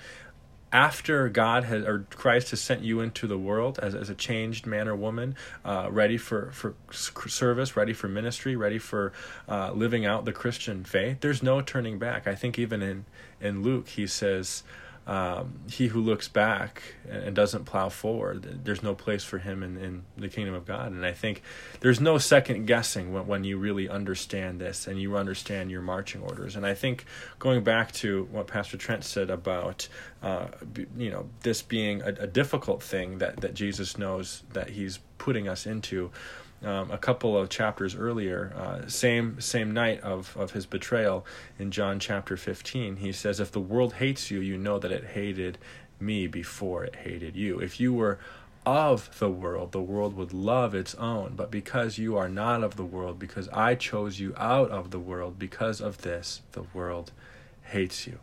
After 0.71 1.29
God 1.29 1.63
has 1.63 1.83
or 1.83 2.05
Christ 2.11 2.51
has 2.51 2.61
sent 2.61 2.81
you 2.81 3.01
into 3.01 3.25
the 3.25 3.37
world 3.37 3.79
as, 3.79 3.95
as 3.95 4.09
a 4.09 4.15
changed 4.15 4.67
man 4.67 4.87
or 4.87 4.95
woman, 4.95 5.35
uh, 5.65 5.87
ready 5.91 6.17
for 6.17 6.51
for 6.51 6.75
service, 6.91 7.75
ready 7.75 7.93
for 7.93 8.07
ministry, 8.07 8.55
ready 8.55 8.77
for 8.77 9.11
uh, 9.47 9.71
living 9.71 10.05
out 10.05 10.25
the 10.25 10.33
Christian 10.33 10.83
faith. 10.83 11.21
There's 11.21 11.41
no 11.41 11.61
turning 11.61 11.97
back. 11.97 12.27
I 12.27 12.35
think 12.35 12.59
even 12.59 12.83
in 12.83 13.05
in 13.41 13.63
Luke 13.63 13.87
he 13.87 14.05
says 14.05 14.63
um, 15.09 15.53
he 15.71 15.87
who 15.87 16.01
looks 16.01 16.27
back 16.27 16.83
and 17.09 17.35
doesn't 17.35 17.65
plow 17.65 17.89
forward, 17.89 18.63
there's 18.63 18.83
no 18.83 18.93
place 18.93 19.23
for 19.23 19.39
him 19.39 19.63
in, 19.63 19.75
in 19.75 20.03
the 20.15 20.29
kingdom 20.29 20.53
of 20.53 20.67
God. 20.67 20.91
And 20.91 21.03
I 21.03 21.13
think 21.13 21.41
there's 21.79 21.99
no 21.99 22.19
second 22.19 22.67
guessing 22.67 23.11
when, 23.11 23.25
when 23.25 23.43
you 23.43 23.57
really 23.57 23.89
understand 23.89 24.61
this 24.61 24.85
and 24.85 25.01
you 25.01 25.17
understand 25.17 25.71
your 25.71 25.81
marching 25.81 26.21
orders. 26.21 26.55
And 26.55 26.63
I 26.63 26.75
think 26.75 27.05
going 27.39 27.63
back 27.63 27.91
to 27.93 28.27
what 28.31 28.45
Pastor 28.45 28.77
Trent 28.77 29.03
said 29.03 29.31
about, 29.31 29.87
uh, 30.21 30.49
you 30.95 31.09
know, 31.09 31.27
this 31.41 31.63
being 31.63 32.03
a, 32.03 32.09
a 32.09 32.27
difficult 32.27 32.83
thing 32.83 33.17
that, 33.17 33.37
that 33.37 33.55
Jesus 33.55 33.97
knows 33.97 34.43
that 34.53 34.69
he's 34.69 34.99
putting 35.17 35.47
us 35.47 35.65
into, 35.65 36.11
um, 36.63 36.91
a 36.91 36.97
couple 36.97 37.37
of 37.37 37.49
chapters 37.49 37.95
earlier, 37.95 38.53
uh, 38.55 38.87
same 38.87 39.39
same 39.39 39.71
night 39.71 40.01
of, 40.01 40.35
of 40.37 40.51
his 40.51 40.65
betrayal 40.65 41.25
in 41.57 41.71
John 41.71 41.99
chapter 41.99 42.35
15, 42.35 42.97
he 42.97 43.11
says, 43.11 43.39
If 43.39 43.51
the 43.51 43.59
world 43.59 43.93
hates 43.93 44.29
you, 44.29 44.39
you 44.39 44.57
know 44.57 44.79
that 44.79 44.91
it 44.91 45.05
hated 45.05 45.57
me 45.99 46.27
before 46.27 46.83
it 46.83 46.97
hated 46.97 47.35
you. 47.35 47.59
If 47.59 47.79
you 47.79 47.93
were 47.93 48.19
of 48.65 49.17
the 49.19 49.29
world, 49.29 49.71
the 49.71 49.81
world 49.81 50.15
would 50.15 50.33
love 50.33 50.75
its 50.75 50.95
own. 50.95 51.33
But 51.35 51.49
because 51.49 51.97
you 51.97 52.17
are 52.17 52.29
not 52.29 52.63
of 52.63 52.75
the 52.75 52.85
world, 52.85 53.19
because 53.19 53.47
I 53.49 53.75
chose 53.75 54.19
you 54.19 54.33
out 54.37 54.69
of 54.69 54.91
the 54.91 54.99
world, 54.99 55.39
because 55.39 55.81
of 55.81 56.01
this, 56.01 56.41
the 56.51 56.63
world 56.73 57.11
hates 57.63 58.05
you. 58.05 58.19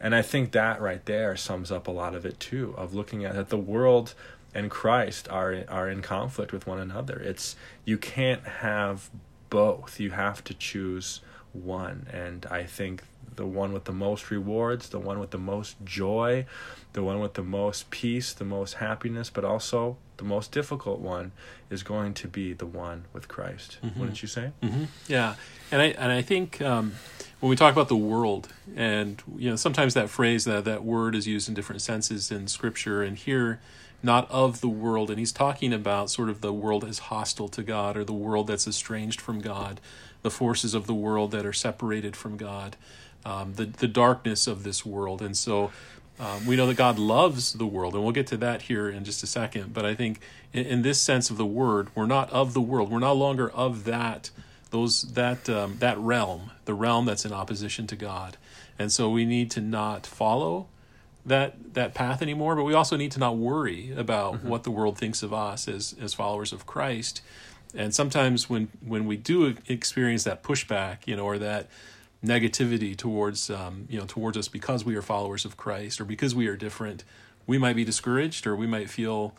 And 0.00 0.14
I 0.14 0.22
think 0.22 0.52
that 0.52 0.80
right 0.80 1.04
there 1.06 1.36
sums 1.36 1.70
up 1.70 1.86
a 1.86 1.92
lot 1.92 2.14
of 2.14 2.26
it 2.26 2.40
too, 2.40 2.74
of 2.76 2.92
looking 2.92 3.24
at 3.24 3.34
that 3.34 3.48
the 3.48 3.56
world 3.56 4.14
and 4.54 4.70
Christ 4.70 5.28
are 5.28 5.64
are 5.68 5.88
in 5.88 6.02
conflict 6.02 6.52
with 6.52 6.66
one 6.66 6.78
another. 6.78 7.18
It's 7.18 7.56
you 7.84 7.98
can't 7.98 8.44
have 8.44 9.10
both. 9.50 10.00
You 10.00 10.10
have 10.10 10.42
to 10.44 10.54
choose 10.54 11.20
one. 11.52 12.06
And 12.12 12.46
I 12.50 12.64
think 12.64 13.02
the 13.34 13.46
one 13.46 13.72
with 13.72 13.84
the 13.84 13.92
most 13.92 14.30
rewards, 14.30 14.88
the 14.90 14.98
one 14.98 15.18
with 15.18 15.30
the 15.30 15.38
most 15.38 15.76
joy, 15.84 16.44
the 16.92 17.02
one 17.02 17.18
with 17.20 17.34
the 17.34 17.42
most 17.42 17.90
peace, 17.90 18.32
the 18.34 18.44
most 18.44 18.74
happiness, 18.74 19.30
but 19.30 19.44
also 19.44 19.96
the 20.18 20.24
most 20.24 20.52
difficult 20.52 21.00
one 21.00 21.32
is 21.70 21.82
going 21.82 22.12
to 22.14 22.28
be 22.28 22.52
the 22.52 22.66
one 22.66 23.04
with 23.12 23.28
Christ. 23.28 23.78
Wouldn't 23.82 24.20
you 24.22 24.28
say? 24.28 24.52
hmm 24.62 24.84
Yeah, 25.08 25.34
and 25.70 25.80
I 25.82 25.86
and 25.86 26.12
I 26.12 26.22
think 26.22 26.60
um, 26.60 26.92
when 27.42 27.50
we 27.50 27.56
talk 27.56 27.72
about 27.72 27.88
the 27.88 27.96
world, 27.96 28.46
and 28.76 29.20
you 29.36 29.50
know, 29.50 29.56
sometimes 29.56 29.94
that 29.94 30.08
phrase 30.08 30.44
that 30.44 30.64
that 30.64 30.84
word 30.84 31.16
is 31.16 31.26
used 31.26 31.48
in 31.48 31.54
different 31.54 31.82
senses 31.82 32.30
in 32.30 32.46
Scripture, 32.46 33.02
and 33.02 33.16
here, 33.18 33.58
not 34.00 34.30
of 34.30 34.60
the 34.60 34.68
world, 34.68 35.10
and 35.10 35.18
he's 35.18 35.32
talking 35.32 35.72
about 35.72 36.08
sort 36.08 36.28
of 36.28 36.40
the 36.40 36.52
world 36.52 36.84
as 36.84 37.00
hostile 37.00 37.48
to 37.48 37.64
God, 37.64 37.96
or 37.96 38.04
the 38.04 38.12
world 38.12 38.46
that's 38.46 38.68
estranged 38.68 39.20
from 39.20 39.40
God, 39.40 39.80
the 40.22 40.30
forces 40.30 40.72
of 40.72 40.86
the 40.86 40.94
world 40.94 41.32
that 41.32 41.44
are 41.44 41.52
separated 41.52 42.14
from 42.14 42.36
God, 42.36 42.76
um, 43.24 43.54
the 43.54 43.64
the 43.66 43.88
darkness 43.88 44.46
of 44.46 44.62
this 44.62 44.86
world, 44.86 45.20
and 45.20 45.36
so. 45.36 45.72
Um, 46.20 46.46
we 46.46 46.54
know 46.54 46.66
that 46.66 46.76
God 46.76 46.98
loves 47.00 47.54
the 47.54 47.66
world, 47.66 47.94
and 47.94 48.04
we'll 48.04 48.12
get 48.12 48.28
to 48.28 48.36
that 48.36 48.62
here 48.62 48.88
in 48.88 49.02
just 49.02 49.24
a 49.24 49.26
second. 49.26 49.72
But 49.72 49.84
I 49.84 49.94
think 49.94 50.20
in, 50.52 50.66
in 50.66 50.82
this 50.82 51.00
sense 51.00 51.30
of 51.30 51.38
the 51.38 51.46
word, 51.46 51.88
we're 51.96 52.06
not 52.06 52.30
of 52.30 52.52
the 52.52 52.60
world. 52.60 52.92
We're 52.92 53.00
no 53.00 53.14
longer 53.14 53.50
of 53.50 53.84
that 53.84 54.30
those 54.72 55.02
that 55.02 55.48
um, 55.48 55.76
that 55.78 55.98
realm, 55.98 56.50
the 56.64 56.74
realm 56.74 57.06
that's 57.06 57.24
in 57.24 57.32
opposition 57.32 57.86
to 57.86 57.96
God, 57.96 58.36
and 58.78 58.90
so 58.90 59.08
we 59.08 59.24
need 59.24 59.50
to 59.52 59.60
not 59.60 60.06
follow 60.06 60.66
that 61.24 61.74
that 61.74 61.94
path 61.94 62.22
anymore. 62.22 62.56
But 62.56 62.64
we 62.64 62.74
also 62.74 62.96
need 62.96 63.12
to 63.12 63.20
not 63.20 63.36
worry 63.36 63.92
about 63.92 64.34
mm-hmm. 64.34 64.48
what 64.48 64.64
the 64.64 64.70
world 64.70 64.98
thinks 64.98 65.22
of 65.22 65.32
us 65.32 65.68
as 65.68 65.94
as 66.00 66.14
followers 66.14 66.52
of 66.52 66.66
Christ. 66.66 67.22
And 67.74 67.94
sometimes 67.94 68.50
when 68.50 68.68
when 68.84 69.06
we 69.06 69.16
do 69.16 69.54
experience 69.68 70.24
that 70.24 70.42
pushback, 70.42 71.06
you 71.06 71.16
know, 71.16 71.24
or 71.24 71.38
that 71.38 71.68
negativity 72.24 72.96
towards 72.96 73.50
um, 73.50 73.86
you 73.90 73.98
know 73.98 74.06
towards 74.06 74.36
us 74.36 74.48
because 74.48 74.84
we 74.84 74.96
are 74.96 75.02
followers 75.02 75.44
of 75.44 75.56
Christ 75.56 76.00
or 76.00 76.04
because 76.04 76.34
we 76.34 76.46
are 76.46 76.56
different, 76.56 77.04
we 77.46 77.58
might 77.58 77.76
be 77.76 77.84
discouraged 77.84 78.46
or 78.46 78.56
we 78.56 78.66
might 78.66 78.88
feel 78.88 79.34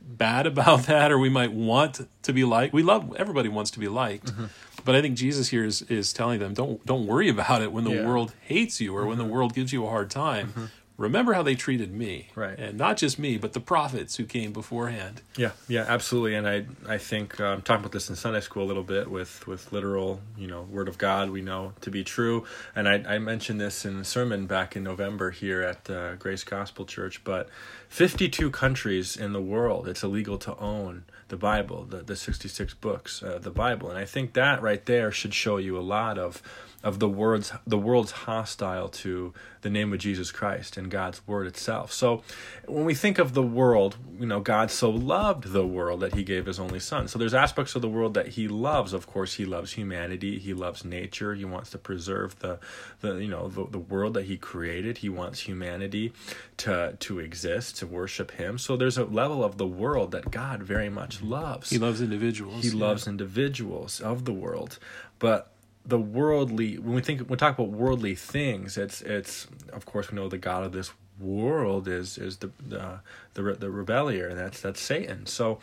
bad 0.00 0.46
about 0.52 0.84
that 0.84 1.12
or 1.12 1.18
we 1.18 1.28
might 1.28 1.52
want 1.52 2.06
to 2.22 2.32
be 2.32 2.44
liked. 2.44 2.72
We 2.72 2.82
love 2.82 3.14
everybody 3.16 3.48
wants 3.48 3.70
to 3.72 3.78
be 3.78 3.88
liked. 3.88 4.26
Mm-hmm. 4.26 4.46
But 4.84 4.96
I 4.96 5.00
think 5.00 5.16
Jesus 5.16 5.48
here 5.48 5.64
is, 5.64 5.82
is 5.82 6.12
telling 6.12 6.40
them 6.40 6.54
don't 6.54 6.84
don't 6.84 7.06
worry 7.06 7.28
about 7.28 7.62
it 7.62 7.72
when 7.72 7.84
the 7.84 7.94
yeah. 7.94 8.06
world 8.06 8.34
hates 8.40 8.80
you 8.80 8.94
or 8.94 9.00
mm-hmm. 9.00 9.08
when 9.10 9.18
the 9.18 9.24
mm-hmm. 9.24 9.32
world 9.32 9.54
gives 9.54 9.72
you 9.72 9.84
a 9.86 9.88
hard 9.88 10.10
time. 10.10 10.48
Mm-hmm 10.48 10.64
remember 11.02 11.32
how 11.32 11.42
they 11.42 11.54
treated 11.54 11.92
me. 11.92 12.28
Right. 12.34 12.58
And 12.58 12.78
not 12.78 12.96
just 12.96 13.18
me 13.18 13.36
but 13.36 13.52
the 13.52 13.60
prophets 13.60 14.16
who 14.16 14.24
came 14.24 14.52
beforehand. 14.52 15.20
Yeah 15.36 15.52
yeah 15.68 15.84
absolutely. 15.88 16.34
And 16.34 16.48
i 16.48 16.64
i 16.86 16.98
think 16.98 17.38
um, 17.40 17.62
talking 17.62 17.80
about 17.80 17.92
this 17.92 18.08
in 18.08 18.16
sunday 18.16 18.40
school 18.40 18.62
a 18.62 18.68
little 18.72 18.82
bit 18.82 19.10
with 19.10 19.46
with 19.46 19.72
literal 19.72 20.20
you 20.38 20.46
know 20.46 20.62
word 20.62 20.88
of 20.88 20.98
god 20.98 21.30
we 21.30 21.42
know 21.42 21.72
to 21.80 21.90
be 21.90 22.04
true. 22.04 22.44
And 22.74 22.88
i, 22.88 22.94
I 23.14 23.18
mentioned 23.18 23.60
this 23.60 23.84
in 23.84 23.96
a 23.96 24.04
sermon 24.04 24.46
back 24.46 24.76
in 24.76 24.82
november 24.84 25.30
here 25.30 25.62
at 25.62 25.90
uh, 25.90 26.14
grace 26.16 26.44
gospel 26.44 26.84
church 26.84 27.24
but 27.24 27.48
52 27.88 28.50
countries 28.50 29.16
in 29.16 29.32
the 29.32 29.42
world 29.42 29.88
it's 29.88 30.02
illegal 30.02 30.38
to 30.38 30.56
own 30.58 31.04
the 31.28 31.36
bible 31.36 31.84
the, 31.84 31.98
the 31.98 32.16
66 32.16 32.74
books 32.74 33.22
uh, 33.22 33.38
the 33.40 33.50
bible. 33.50 33.90
And 33.90 33.98
i 33.98 34.04
think 34.04 34.34
that 34.34 34.62
right 34.62 34.84
there 34.86 35.10
should 35.10 35.34
show 35.34 35.56
you 35.56 35.76
a 35.78 35.80
lot 35.80 36.18
of 36.18 36.42
of 36.82 36.98
the 36.98 37.08
words 37.08 37.52
the 37.66 37.78
world's 37.78 38.10
hostile 38.10 38.88
to 38.88 39.32
the 39.62 39.70
name 39.70 39.92
of 39.92 39.98
Jesus 40.00 40.32
Christ 40.32 40.76
and 40.76 40.90
God's 40.90 41.26
word 41.26 41.46
itself. 41.46 41.92
So 41.92 42.22
when 42.66 42.84
we 42.84 42.94
think 42.94 43.18
of 43.18 43.34
the 43.34 43.42
world, 43.42 43.96
you 44.18 44.26
know, 44.26 44.40
God 44.40 44.70
so 44.70 44.90
loved 44.90 45.52
the 45.52 45.66
world 45.66 46.00
that 46.00 46.14
he 46.14 46.24
gave 46.24 46.46
his 46.46 46.58
only 46.58 46.80
son. 46.80 47.06
So 47.06 47.18
there's 47.18 47.34
aspects 47.34 47.76
of 47.76 47.82
the 47.82 47.88
world 47.88 48.14
that 48.14 48.28
he 48.28 48.48
loves. 48.48 48.92
Of 48.92 49.06
course, 49.06 49.34
he 49.34 49.44
loves 49.44 49.72
humanity, 49.72 50.38
he 50.38 50.52
loves 50.52 50.84
nature, 50.84 51.34
he 51.34 51.44
wants 51.44 51.70
to 51.70 51.78
preserve 51.78 52.38
the 52.40 52.58
the 53.00 53.14
you 53.14 53.28
know, 53.28 53.48
the, 53.48 53.66
the 53.66 53.78
world 53.78 54.14
that 54.14 54.24
he 54.24 54.36
created. 54.36 54.98
He 54.98 55.08
wants 55.08 55.40
humanity 55.40 56.12
to 56.58 56.96
to 56.98 57.18
exist, 57.20 57.76
to 57.78 57.86
worship 57.86 58.32
him. 58.32 58.58
So 58.58 58.76
there's 58.76 58.98
a 58.98 59.04
level 59.04 59.44
of 59.44 59.58
the 59.58 59.66
world 59.66 60.10
that 60.12 60.30
God 60.30 60.62
very 60.62 60.88
much 60.88 61.18
mm-hmm. 61.18 61.30
loves. 61.30 61.70
He 61.70 61.78
loves 61.78 62.02
individuals. 62.02 62.64
He 62.64 62.70
yeah. 62.70 62.84
loves 62.84 63.06
individuals 63.06 64.00
of 64.00 64.24
the 64.24 64.32
world. 64.32 64.78
But 65.18 65.51
the 65.84 65.98
worldly 65.98 66.78
when 66.78 66.94
we 66.94 67.00
think 67.00 67.20
when 67.20 67.28
we 67.30 67.36
talk 67.36 67.58
about 67.58 67.70
worldly 67.70 68.14
things 68.14 68.78
it's 68.78 69.02
it's 69.02 69.48
of 69.72 69.84
course 69.84 70.10
we 70.10 70.16
know 70.16 70.28
the 70.28 70.38
god 70.38 70.62
of 70.62 70.72
this 70.72 70.92
world 71.22 71.88
is 71.88 72.18
is 72.18 72.38
the 72.38 72.50
the 72.66 73.00
the, 73.34 73.42
the 73.54 73.70
rebellion 73.70 74.30
and 74.30 74.38
that's 74.38 74.60
that's 74.60 74.80
satan. 74.80 75.26
So 75.26 75.58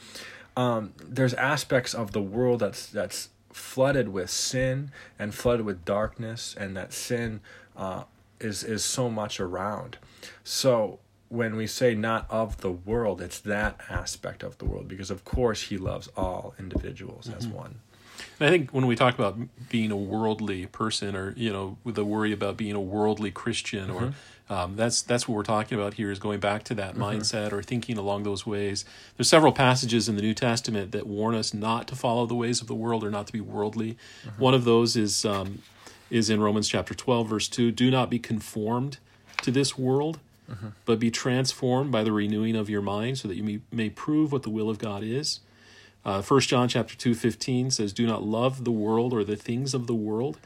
um, 0.57 0.93
there's 1.03 1.33
aspects 1.35 1.93
of 1.93 2.11
the 2.11 2.21
world 2.21 2.61
that's 2.61 2.87
that's 2.87 3.29
flooded 3.51 4.09
with 4.09 4.29
sin 4.29 4.91
and 5.17 5.33
flooded 5.33 5.65
with 5.65 5.85
darkness 5.85 6.55
and 6.57 6.75
that 6.77 6.93
sin 6.93 7.41
uh, 7.75 8.03
is 8.39 8.63
is 8.63 8.83
so 8.83 9.09
much 9.09 9.39
around. 9.39 9.97
So 10.43 10.99
when 11.29 11.55
we 11.55 11.67
say 11.67 11.93
not 11.93 12.25
of 12.29 12.57
the 12.61 12.71
world 12.71 13.21
it's 13.21 13.39
that 13.39 13.79
aspect 13.89 14.41
of 14.41 14.57
the 14.57 14.65
world 14.65 14.87
because 14.87 15.11
of 15.11 15.23
course 15.23 15.63
he 15.63 15.77
loves 15.77 16.09
all 16.17 16.55
individuals 16.57 17.27
mm-hmm. 17.27 17.37
as 17.37 17.47
one 17.47 17.79
and 18.39 18.47
I 18.47 18.51
think 18.51 18.71
when 18.71 18.87
we 18.87 18.95
talk 18.95 19.15
about 19.15 19.37
being 19.69 19.91
a 19.91 19.97
worldly 19.97 20.65
person, 20.67 21.15
or 21.15 21.33
you 21.35 21.51
know, 21.51 21.77
the 21.85 22.05
worry 22.05 22.31
about 22.31 22.57
being 22.57 22.75
a 22.75 22.81
worldly 22.81 23.31
Christian, 23.31 23.89
mm-hmm. 23.89 24.05
or 24.05 24.13
um, 24.49 24.75
that's 24.75 25.01
that's 25.01 25.27
what 25.27 25.35
we're 25.35 25.43
talking 25.43 25.77
about 25.77 25.95
here 25.95 26.09
is 26.09 26.19
going 26.19 26.39
back 26.39 26.63
to 26.65 26.73
that 26.75 26.93
mm-hmm. 26.93 27.03
mindset 27.03 27.51
or 27.51 27.61
thinking 27.61 27.97
along 27.97 28.23
those 28.23 28.45
ways. 28.45 28.85
There's 29.17 29.29
several 29.29 29.51
passages 29.51 30.09
in 30.09 30.15
the 30.15 30.21
New 30.21 30.33
Testament 30.33 30.91
that 30.91 31.05
warn 31.05 31.35
us 31.35 31.53
not 31.53 31.87
to 31.89 31.95
follow 31.95 32.25
the 32.25 32.35
ways 32.35 32.61
of 32.61 32.67
the 32.67 32.75
world 32.75 33.03
or 33.03 33.11
not 33.11 33.27
to 33.27 33.33
be 33.33 33.41
worldly. 33.41 33.97
Mm-hmm. 34.25 34.41
One 34.41 34.53
of 34.53 34.63
those 34.63 34.95
is 34.95 35.23
um, 35.25 35.61
is 36.09 36.29
in 36.29 36.41
Romans 36.41 36.67
chapter 36.67 36.93
12, 36.93 37.27
verse 37.27 37.47
two. 37.47 37.71
Do 37.71 37.91
not 37.91 38.09
be 38.09 38.19
conformed 38.19 38.97
to 39.43 39.51
this 39.51 39.77
world. 39.77 40.19
Mm-hmm. 40.49 40.69
But 40.85 40.97
be 40.97 41.11
transformed 41.11 41.91
by 41.91 42.03
the 42.03 42.11
renewing 42.11 42.55
of 42.55 42.71
your 42.71 42.81
mind, 42.81 43.19
so 43.19 43.27
that 43.27 43.35
you 43.35 43.43
may, 43.43 43.59
may 43.71 43.91
prove 43.91 44.31
what 44.31 44.41
the 44.41 44.49
will 44.49 44.67
of 44.67 44.79
God 44.79 45.03
is, 45.03 45.41
uh, 46.09 46.23
1 46.23 46.39
John 46.41 46.67
chapter 46.67 46.95
2, 46.95 47.13
15 47.13 47.69
says, 47.69 47.93
Do 47.93 48.07
not 48.07 48.23
love 48.23 48.63
the 48.63 48.71
world 48.71 49.13
or 49.13 49.23
the 49.23 49.35
things 49.35 49.75
of 49.75 49.85
the 49.85 49.93
world. 49.93 50.39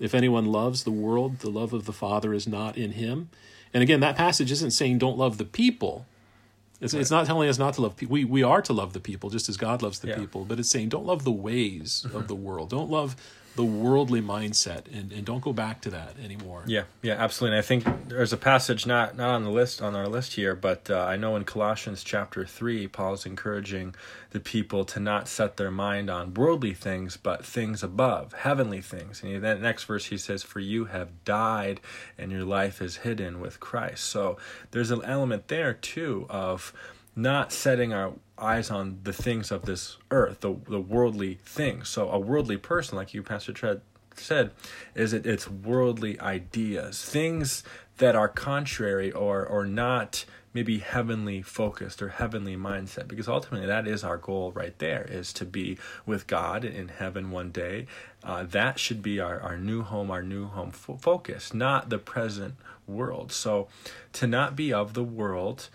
If 0.00 0.12
anyone 0.12 0.46
loves 0.46 0.82
the 0.82 0.90
world, 0.90 1.38
the 1.38 1.50
love 1.50 1.72
of 1.72 1.84
the 1.84 1.92
Father 1.92 2.34
is 2.34 2.48
not 2.48 2.76
in 2.76 2.92
him. 2.92 3.28
And 3.72 3.80
again, 3.80 4.00
that 4.00 4.16
passage 4.16 4.50
isn't 4.50 4.72
saying 4.72 4.98
don't 4.98 5.16
love 5.16 5.38
the 5.38 5.44
people. 5.44 6.04
It's, 6.80 6.94
right. 6.94 7.00
it's 7.00 7.12
not 7.12 7.26
telling 7.26 7.48
us 7.48 7.58
not 7.58 7.74
to 7.74 7.82
love 7.82 7.96
people. 7.96 8.12
We, 8.12 8.24
we 8.24 8.42
are 8.42 8.60
to 8.62 8.72
love 8.72 8.92
the 8.92 8.98
people 8.98 9.30
just 9.30 9.48
as 9.48 9.56
God 9.56 9.82
loves 9.82 10.00
the 10.00 10.08
yeah. 10.08 10.18
people, 10.18 10.44
but 10.44 10.58
it's 10.58 10.68
saying 10.68 10.88
don't 10.88 11.06
love 11.06 11.22
the 11.22 11.30
ways 11.30 12.04
of 12.12 12.26
the 12.26 12.34
world. 12.34 12.70
Don't 12.70 12.90
love 12.90 13.14
the 13.56 13.64
worldly 13.64 14.20
mindset 14.20 14.82
and, 14.92 15.12
and 15.12 15.24
don't 15.24 15.40
go 15.40 15.52
back 15.52 15.80
to 15.82 15.90
that 15.90 16.16
anymore. 16.22 16.64
Yeah, 16.66 16.84
yeah, 17.02 17.14
absolutely. 17.14 17.56
And 17.56 17.64
I 17.64 17.66
think 17.66 18.08
there's 18.08 18.32
a 18.32 18.36
passage 18.36 18.86
not 18.86 19.16
not 19.16 19.30
on 19.30 19.44
the 19.44 19.50
list 19.50 19.80
on 19.80 19.94
our 19.94 20.08
list 20.08 20.34
here, 20.34 20.54
but 20.56 20.90
uh, 20.90 20.98
I 20.98 21.16
know 21.16 21.36
in 21.36 21.44
Colossians 21.44 22.02
chapter 22.02 22.44
three, 22.44 22.88
Paul's 22.88 23.26
encouraging 23.26 23.94
the 24.30 24.40
people 24.40 24.84
to 24.86 24.98
not 24.98 25.28
set 25.28 25.56
their 25.56 25.70
mind 25.70 26.10
on 26.10 26.34
worldly 26.34 26.74
things, 26.74 27.16
but 27.16 27.46
things 27.46 27.82
above, 27.82 28.32
heavenly 28.32 28.80
things. 28.80 29.22
And 29.22 29.44
that 29.44 29.60
next 29.60 29.84
verse 29.84 30.06
he 30.06 30.18
says, 30.18 30.42
"For 30.42 30.58
you 30.58 30.86
have 30.86 31.24
died, 31.24 31.80
and 32.18 32.32
your 32.32 32.44
life 32.44 32.82
is 32.82 32.96
hidden 32.98 33.40
with 33.40 33.60
Christ." 33.60 34.04
So 34.04 34.36
there's 34.72 34.90
an 34.90 35.04
element 35.04 35.46
there 35.46 35.74
too 35.74 36.26
of 36.28 36.72
not 37.16 37.52
setting 37.52 37.92
our 37.92 38.14
eyes 38.44 38.70
on 38.70 39.00
the 39.02 39.12
things 39.12 39.50
of 39.50 39.62
this 39.62 39.96
earth, 40.10 40.40
the 40.40 40.54
the 40.68 40.80
worldly 40.80 41.38
things. 41.44 41.88
So 41.88 42.10
a 42.10 42.18
worldly 42.18 42.58
person, 42.58 42.96
like 42.96 43.14
you, 43.14 43.22
Pastor 43.22 43.52
Trent 43.52 43.80
said, 44.14 44.52
is 44.94 45.12
it 45.12 45.26
it's 45.26 45.50
worldly 45.50 46.20
ideas, 46.20 47.04
things 47.04 47.64
that 47.98 48.14
are 48.14 48.28
contrary 48.28 49.10
or 49.10 49.44
or 49.44 49.66
not 49.66 50.24
maybe 50.52 50.78
heavenly 50.78 51.42
focused 51.42 52.00
or 52.00 52.10
heavenly 52.10 52.56
mindset. 52.56 53.08
Because 53.08 53.28
ultimately 53.28 53.66
that 53.66 53.88
is 53.88 54.04
our 54.04 54.16
goal 54.16 54.52
right 54.52 54.78
there 54.78 55.04
is 55.10 55.32
to 55.34 55.44
be 55.44 55.76
with 56.06 56.26
god 56.28 56.64
in 56.64 56.88
heaven 56.88 57.30
one 57.30 57.50
day. 57.50 57.86
Uh, 58.22 58.44
that 58.44 58.78
should 58.78 59.02
be 59.02 59.18
our, 59.20 59.40
our 59.40 59.58
new 59.58 59.82
home 59.82 60.10
our 60.10 60.22
new 60.22 60.46
home 60.46 60.70
fo- 60.70 60.96
focus 60.96 61.52
not 61.52 61.90
the 61.90 61.98
present 61.98 62.54
world. 62.86 63.32
So 63.32 63.68
to 64.12 64.26
not 64.26 64.54
be 64.54 64.72
of 64.72 64.94
the 64.94 65.04
world 65.04 65.68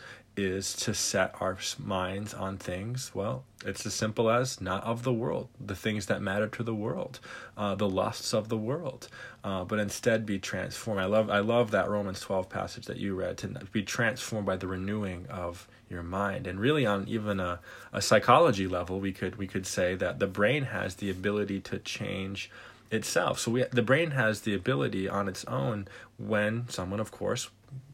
is 0.46 0.74
to 0.74 0.94
set 0.94 1.36
our 1.40 1.58
minds 1.78 2.34
on 2.34 2.58
things, 2.58 3.12
well, 3.14 3.44
it's 3.66 3.86
as 3.86 3.94
simple 3.94 4.30
as 4.30 4.62
not 4.62 4.84
of 4.84 5.04
the 5.04 5.14
world, 5.14 5.50
the 5.60 5.76
things 5.76 6.06
that 6.06 6.22
matter 6.22 6.48
to 6.48 6.64
the 6.64 6.74
world, 6.74 7.20
uh, 7.58 7.76
the 7.76 7.90
lusts 7.90 8.34
of 8.34 8.50
the 8.50 8.58
world, 8.58 9.08
uh, 9.44 9.64
but 9.64 9.80
instead 9.80 10.26
be 10.26 10.40
transformed. 10.40 11.02
I 11.02 11.06
love, 11.06 11.30
I 11.30 11.40
love 11.40 11.72
that 11.72 11.90
Romans 11.90 12.22
12 12.22 12.50
passage 12.50 12.86
that 12.86 12.98
you 12.98 13.16
read 13.16 13.38
to 13.40 13.48
be 13.72 13.84
transformed 13.84 14.46
by 14.46 14.56
the 14.56 14.68
renewing 14.68 15.26
of 15.30 15.68
your 15.90 16.04
mind. 16.04 16.48
And 16.48 16.60
really, 16.60 16.86
on 16.86 17.08
even 17.08 17.40
a, 17.40 17.60
a 17.92 18.02
psychology 18.02 18.68
level, 18.68 19.00
we 19.00 19.12
could 19.12 19.38
we 19.38 19.48
could 19.48 19.66
say 19.66 19.96
that 19.96 20.20
the 20.20 20.28
brain 20.28 20.64
has 20.64 20.96
the 20.96 21.10
ability 21.10 21.60
to 21.62 21.80
change 21.80 22.50
itself. 22.92 23.40
So 23.40 23.52
we, 23.52 23.64
the 23.72 23.82
brain 23.82 24.12
has 24.12 24.42
the 24.42 24.56
ability 24.56 25.10
on 25.10 25.28
its 25.28 25.46
own 25.46 25.88
when 26.18 26.68
someone, 26.70 27.00
of 27.00 27.12
course, 27.12 27.50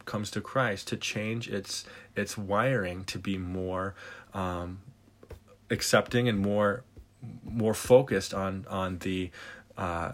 comes 0.06 0.32
to 0.32 0.42
Christ 0.42 0.88
to 0.90 0.98
change 0.98 1.50
its 1.50 1.86
its 2.16 2.38
wiring 2.38 3.04
to 3.06 3.20
be 3.20 3.38
more 3.38 3.96
um, 4.34 4.80
accepting 5.70 6.28
and 6.28 6.40
more 6.40 6.84
more 7.44 7.74
focused 7.74 8.34
on 8.34 8.66
on 8.70 9.00
the 9.00 9.32
uh, 9.78 10.14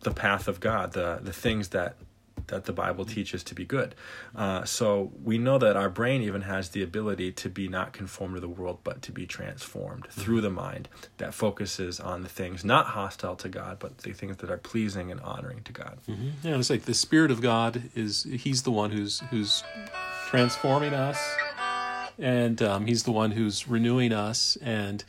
the 0.00 0.10
path 0.10 0.48
of 0.48 0.60
God, 0.60 0.92
the 0.92 1.20
the 1.22 1.32
things 1.32 1.68
that 1.68 1.96
that 2.48 2.64
the 2.64 2.72
Bible 2.72 3.04
teaches 3.04 3.42
to 3.44 3.54
be 3.54 3.64
good. 3.64 3.94
Uh, 4.34 4.64
so 4.64 5.12
we 5.22 5.38
know 5.38 5.58
that 5.58 5.76
our 5.76 5.88
brain 5.88 6.22
even 6.22 6.42
has 6.42 6.70
the 6.70 6.82
ability 6.82 7.32
to 7.32 7.48
be 7.48 7.68
not 7.68 7.92
conformed 7.92 8.34
to 8.34 8.40
the 8.40 8.48
world, 8.48 8.78
but 8.84 9.02
to 9.02 9.12
be 9.12 9.26
transformed 9.26 10.04
mm-hmm. 10.04 10.20
through 10.20 10.40
the 10.40 10.50
mind 10.50 10.88
that 11.18 11.34
focuses 11.34 12.00
on 12.00 12.22
the 12.22 12.28
things 12.28 12.64
not 12.64 12.86
hostile 12.86 13.36
to 13.36 13.48
God, 13.48 13.78
but 13.78 13.98
the 13.98 14.12
things 14.12 14.38
that 14.38 14.50
are 14.50 14.58
pleasing 14.58 15.10
and 15.10 15.20
honoring 15.20 15.62
to 15.64 15.72
God. 15.72 15.98
Mm-hmm. 16.08 16.46
Yeah, 16.46 16.58
it's 16.58 16.70
like 16.70 16.82
the 16.82 16.94
Spirit 16.94 17.30
of 17.30 17.40
God 17.40 17.90
is 17.94 18.24
He's 18.24 18.62
the 18.62 18.70
one 18.70 18.90
who's 18.90 19.20
who's 19.30 19.62
transforming 20.28 20.94
us, 20.94 21.18
and 22.18 22.60
um, 22.62 22.86
He's 22.86 23.02
the 23.02 23.12
one 23.12 23.32
who's 23.32 23.68
renewing 23.68 24.12
us 24.12 24.56
and. 24.62 25.04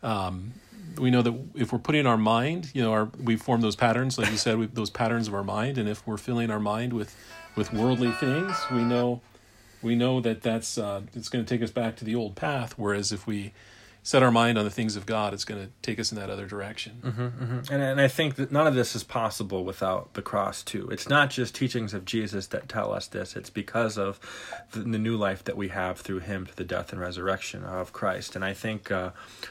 Um, 0.00 0.52
we 0.98 1.10
know 1.10 1.22
that 1.22 1.34
if 1.54 1.72
we're 1.72 1.78
putting 1.78 2.06
our 2.06 2.16
mind, 2.16 2.70
you 2.74 2.82
know, 2.82 2.92
our 2.92 3.04
we 3.22 3.36
form 3.36 3.60
those 3.60 3.76
patterns, 3.76 4.18
like 4.18 4.30
you 4.30 4.36
said, 4.36 4.58
we, 4.58 4.66
those 4.66 4.90
patterns 4.90 5.28
of 5.28 5.34
our 5.34 5.44
mind, 5.44 5.78
and 5.78 5.88
if 5.88 6.06
we're 6.06 6.16
filling 6.16 6.50
our 6.50 6.60
mind 6.60 6.92
with 6.92 7.14
with 7.56 7.72
worldly 7.72 8.12
things, 8.12 8.56
we 8.70 8.82
know 8.82 9.20
we 9.82 9.94
know 9.94 10.20
that 10.20 10.42
that's 10.42 10.78
uh, 10.78 11.02
it's 11.14 11.28
going 11.28 11.44
to 11.44 11.48
take 11.48 11.62
us 11.62 11.70
back 11.70 11.96
to 11.96 12.04
the 12.04 12.14
old 12.14 12.34
path. 12.34 12.74
Whereas 12.76 13.12
if 13.12 13.26
we 13.26 13.52
set 14.08 14.22
our 14.22 14.30
mind 14.30 14.56
on 14.56 14.64
the 14.64 14.70
things 14.70 14.96
of 14.96 15.04
God, 15.04 15.34
it's 15.34 15.44
going 15.44 15.60
to 15.60 15.70
take 15.82 16.00
us 16.00 16.10
in 16.10 16.18
that 16.18 16.30
other 16.30 16.46
direction. 16.46 17.02
Mm-hmm, 17.04 17.20
mm-hmm. 17.20 17.74
And, 17.74 17.82
and 17.82 18.00
I 18.00 18.08
think 18.08 18.36
that 18.36 18.50
none 18.50 18.66
of 18.66 18.74
this 18.74 18.96
is 18.96 19.04
possible 19.04 19.66
without 19.66 20.14
the 20.14 20.22
cross, 20.22 20.62
too. 20.62 20.88
It's 20.90 21.10
not 21.10 21.28
just 21.28 21.54
teachings 21.54 21.92
of 21.92 22.06
Jesus 22.06 22.46
that 22.46 22.70
tell 22.70 22.90
us 22.94 23.06
this, 23.06 23.36
it's 23.36 23.50
because 23.50 23.98
of 23.98 24.18
the, 24.72 24.78
the 24.78 24.98
new 24.98 25.18
life 25.18 25.44
that 25.44 25.58
we 25.58 25.68
have 25.68 25.98
through 25.98 26.20
Him, 26.20 26.46
through 26.46 26.54
the 26.54 26.64
death 26.64 26.90
and 26.90 27.02
resurrection 27.02 27.64
of 27.64 27.92
Christ. 27.92 28.34
And 28.34 28.42
I 28.42 28.54
think 28.54 28.90
uh, 28.90 29.10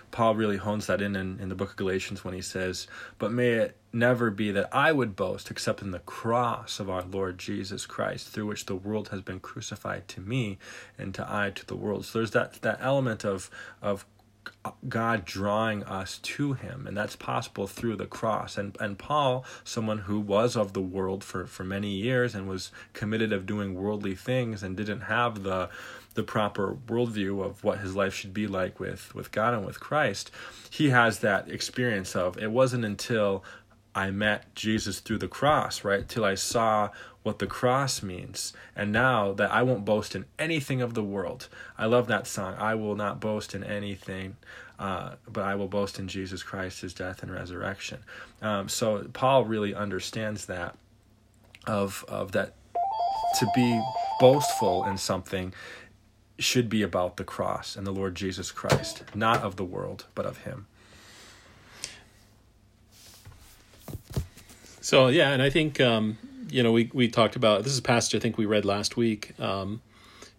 Paul 0.10 0.34
really 0.34 0.58
hones 0.58 0.88
that 0.88 1.04
in, 1.04 1.16
in 1.16 1.40
in 1.40 1.50
the 1.50 1.56
book 1.56 1.70
of 1.70 1.76
Galatians 1.76 2.24
when 2.24 2.34
he 2.34 2.42
says, 2.42 2.88
But 3.20 3.32
may 3.32 3.50
it 3.50 3.78
never 3.94 4.32
be 4.32 4.50
that 4.50 4.70
I 4.74 4.92
would 4.92 5.16
boast 5.16 5.52
except 5.52 5.84
in 5.84 5.92
the 5.92 6.00
cross 6.00 6.80
of 6.80 6.90
our 6.90 7.04
Lord 7.04 7.38
Jesus 7.38 7.86
Christ, 7.86 8.30
through 8.30 8.48
which 8.48 8.66
the 8.66 8.76
world 8.76 9.10
has 9.10 9.22
been 9.22 9.40
crucified 9.40 10.08
to 10.08 10.20
me 10.20 10.58
and 10.98 11.14
to 11.14 11.32
I 11.32 11.52
to 11.52 11.66
the 11.66 11.76
world. 11.76 12.06
So 12.06 12.18
there's 12.18 12.32
that, 12.32 12.54
that 12.64 12.80
element 12.82 13.24
of, 13.24 13.52
of 13.84 14.06
God 14.88 15.26
drawing 15.26 15.84
us 15.84 16.18
to 16.20 16.54
him, 16.54 16.88
and 16.88 16.96
that's 16.96 17.16
possible 17.16 17.68
through 17.68 17.96
the 17.96 18.06
cross. 18.06 18.58
And 18.58 18.78
and 18.80 18.98
Paul, 18.98 19.46
someone 19.64 20.00
who 20.00 20.20
was 20.20 20.56
of 20.56 20.74
the 20.74 20.82
world 20.82 21.24
for, 21.24 21.46
for 21.46 21.64
many 21.64 21.90
years 21.90 22.36
and 22.36 22.48
was 22.48 22.72
committed 22.94 23.32
of 23.32 23.46
doing 23.46 23.76
worldly 23.76 24.16
things 24.16 24.64
and 24.64 24.76
didn't 24.76 25.02
have 25.02 25.44
the 25.44 25.70
the 26.18 26.24
proper 26.24 26.76
worldview 26.88 27.46
of 27.46 27.64
what 27.64 27.78
his 27.78 27.96
life 27.96 28.14
should 28.14 28.34
be 28.34 28.48
like 28.48 28.80
with, 28.80 29.14
with 29.14 29.32
God 29.32 29.54
and 29.54 29.64
with 29.64 29.80
Christ, 29.80 30.32
he 30.72 30.90
has 30.90 31.20
that 31.20 31.48
experience 31.48 32.16
of 32.16 32.38
it 32.40 32.52
wasn't 32.52 32.84
until 32.84 33.44
I 33.94 34.12
met 34.12 34.54
Jesus 34.54 35.00
through 35.00 35.20
the 35.20 35.28
cross, 35.28 35.84
right? 35.84 36.08
Till 36.08 36.26
I 36.26 36.36
saw 36.36 36.90
what 37.28 37.40
the 37.40 37.46
cross 37.46 38.02
means. 38.02 38.54
And 38.74 38.94
now 38.94 39.34
that 39.34 39.52
I 39.52 39.62
won't 39.62 39.84
boast 39.84 40.16
in 40.16 40.24
anything 40.40 40.82
of 40.82 40.94
the 40.94 41.04
world. 41.04 41.50
I 41.78 41.86
love 41.86 42.08
that 42.08 42.26
song. 42.26 42.56
I 42.58 42.74
will 42.74 42.96
not 42.96 43.20
boast 43.20 43.54
in 43.54 43.66
anything, 43.66 44.38
uh, 44.80 45.16
but 45.28 45.44
I 45.44 45.54
will 45.56 45.68
boast 45.68 46.00
in 46.00 46.08
Jesus 46.08 46.42
Christ, 46.42 46.80
his 46.80 46.94
death 46.94 47.22
and 47.22 47.30
resurrection. 47.30 48.00
Um, 48.42 48.70
so 48.70 49.10
Paul 49.12 49.44
really 49.44 49.76
understands 49.76 50.46
that 50.46 50.78
of 51.68 52.06
of 52.08 52.32
that 52.32 52.54
to 53.40 53.48
be 53.54 53.78
boastful 54.22 54.86
in 54.86 54.98
something 54.98 55.54
should 56.40 56.70
be 56.70 56.82
about 56.82 57.18
the 57.18 57.26
cross 57.26 57.76
and 57.76 57.86
the 57.86 57.92
Lord 57.92 58.16
Jesus 58.16 58.52
Christ, 58.52 59.04
not 59.14 59.42
of 59.42 59.58
the 59.58 59.66
world, 59.66 60.06
but 60.16 60.26
of 60.26 60.38
him. 60.46 60.66
So 64.80 65.10
yeah, 65.10 65.32
and 65.32 65.42
I 65.42 65.50
think 65.50 65.82
um, 65.82 66.18
you 66.50 66.64
know, 66.64 66.72
we, 66.72 66.90
we 66.94 67.08
talked 67.08 67.36
about 67.36 67.64
this 67.64 67.74
is 67.74 67.80
a 67.80 67.84
passage 67.84 68.16
I 68.16 68.20
think 68.20 68.38
we 68.38 68.46
read 68.46 68.66
last 68.66 68.98
week, 68.98 69.40
um, 69.40 69.82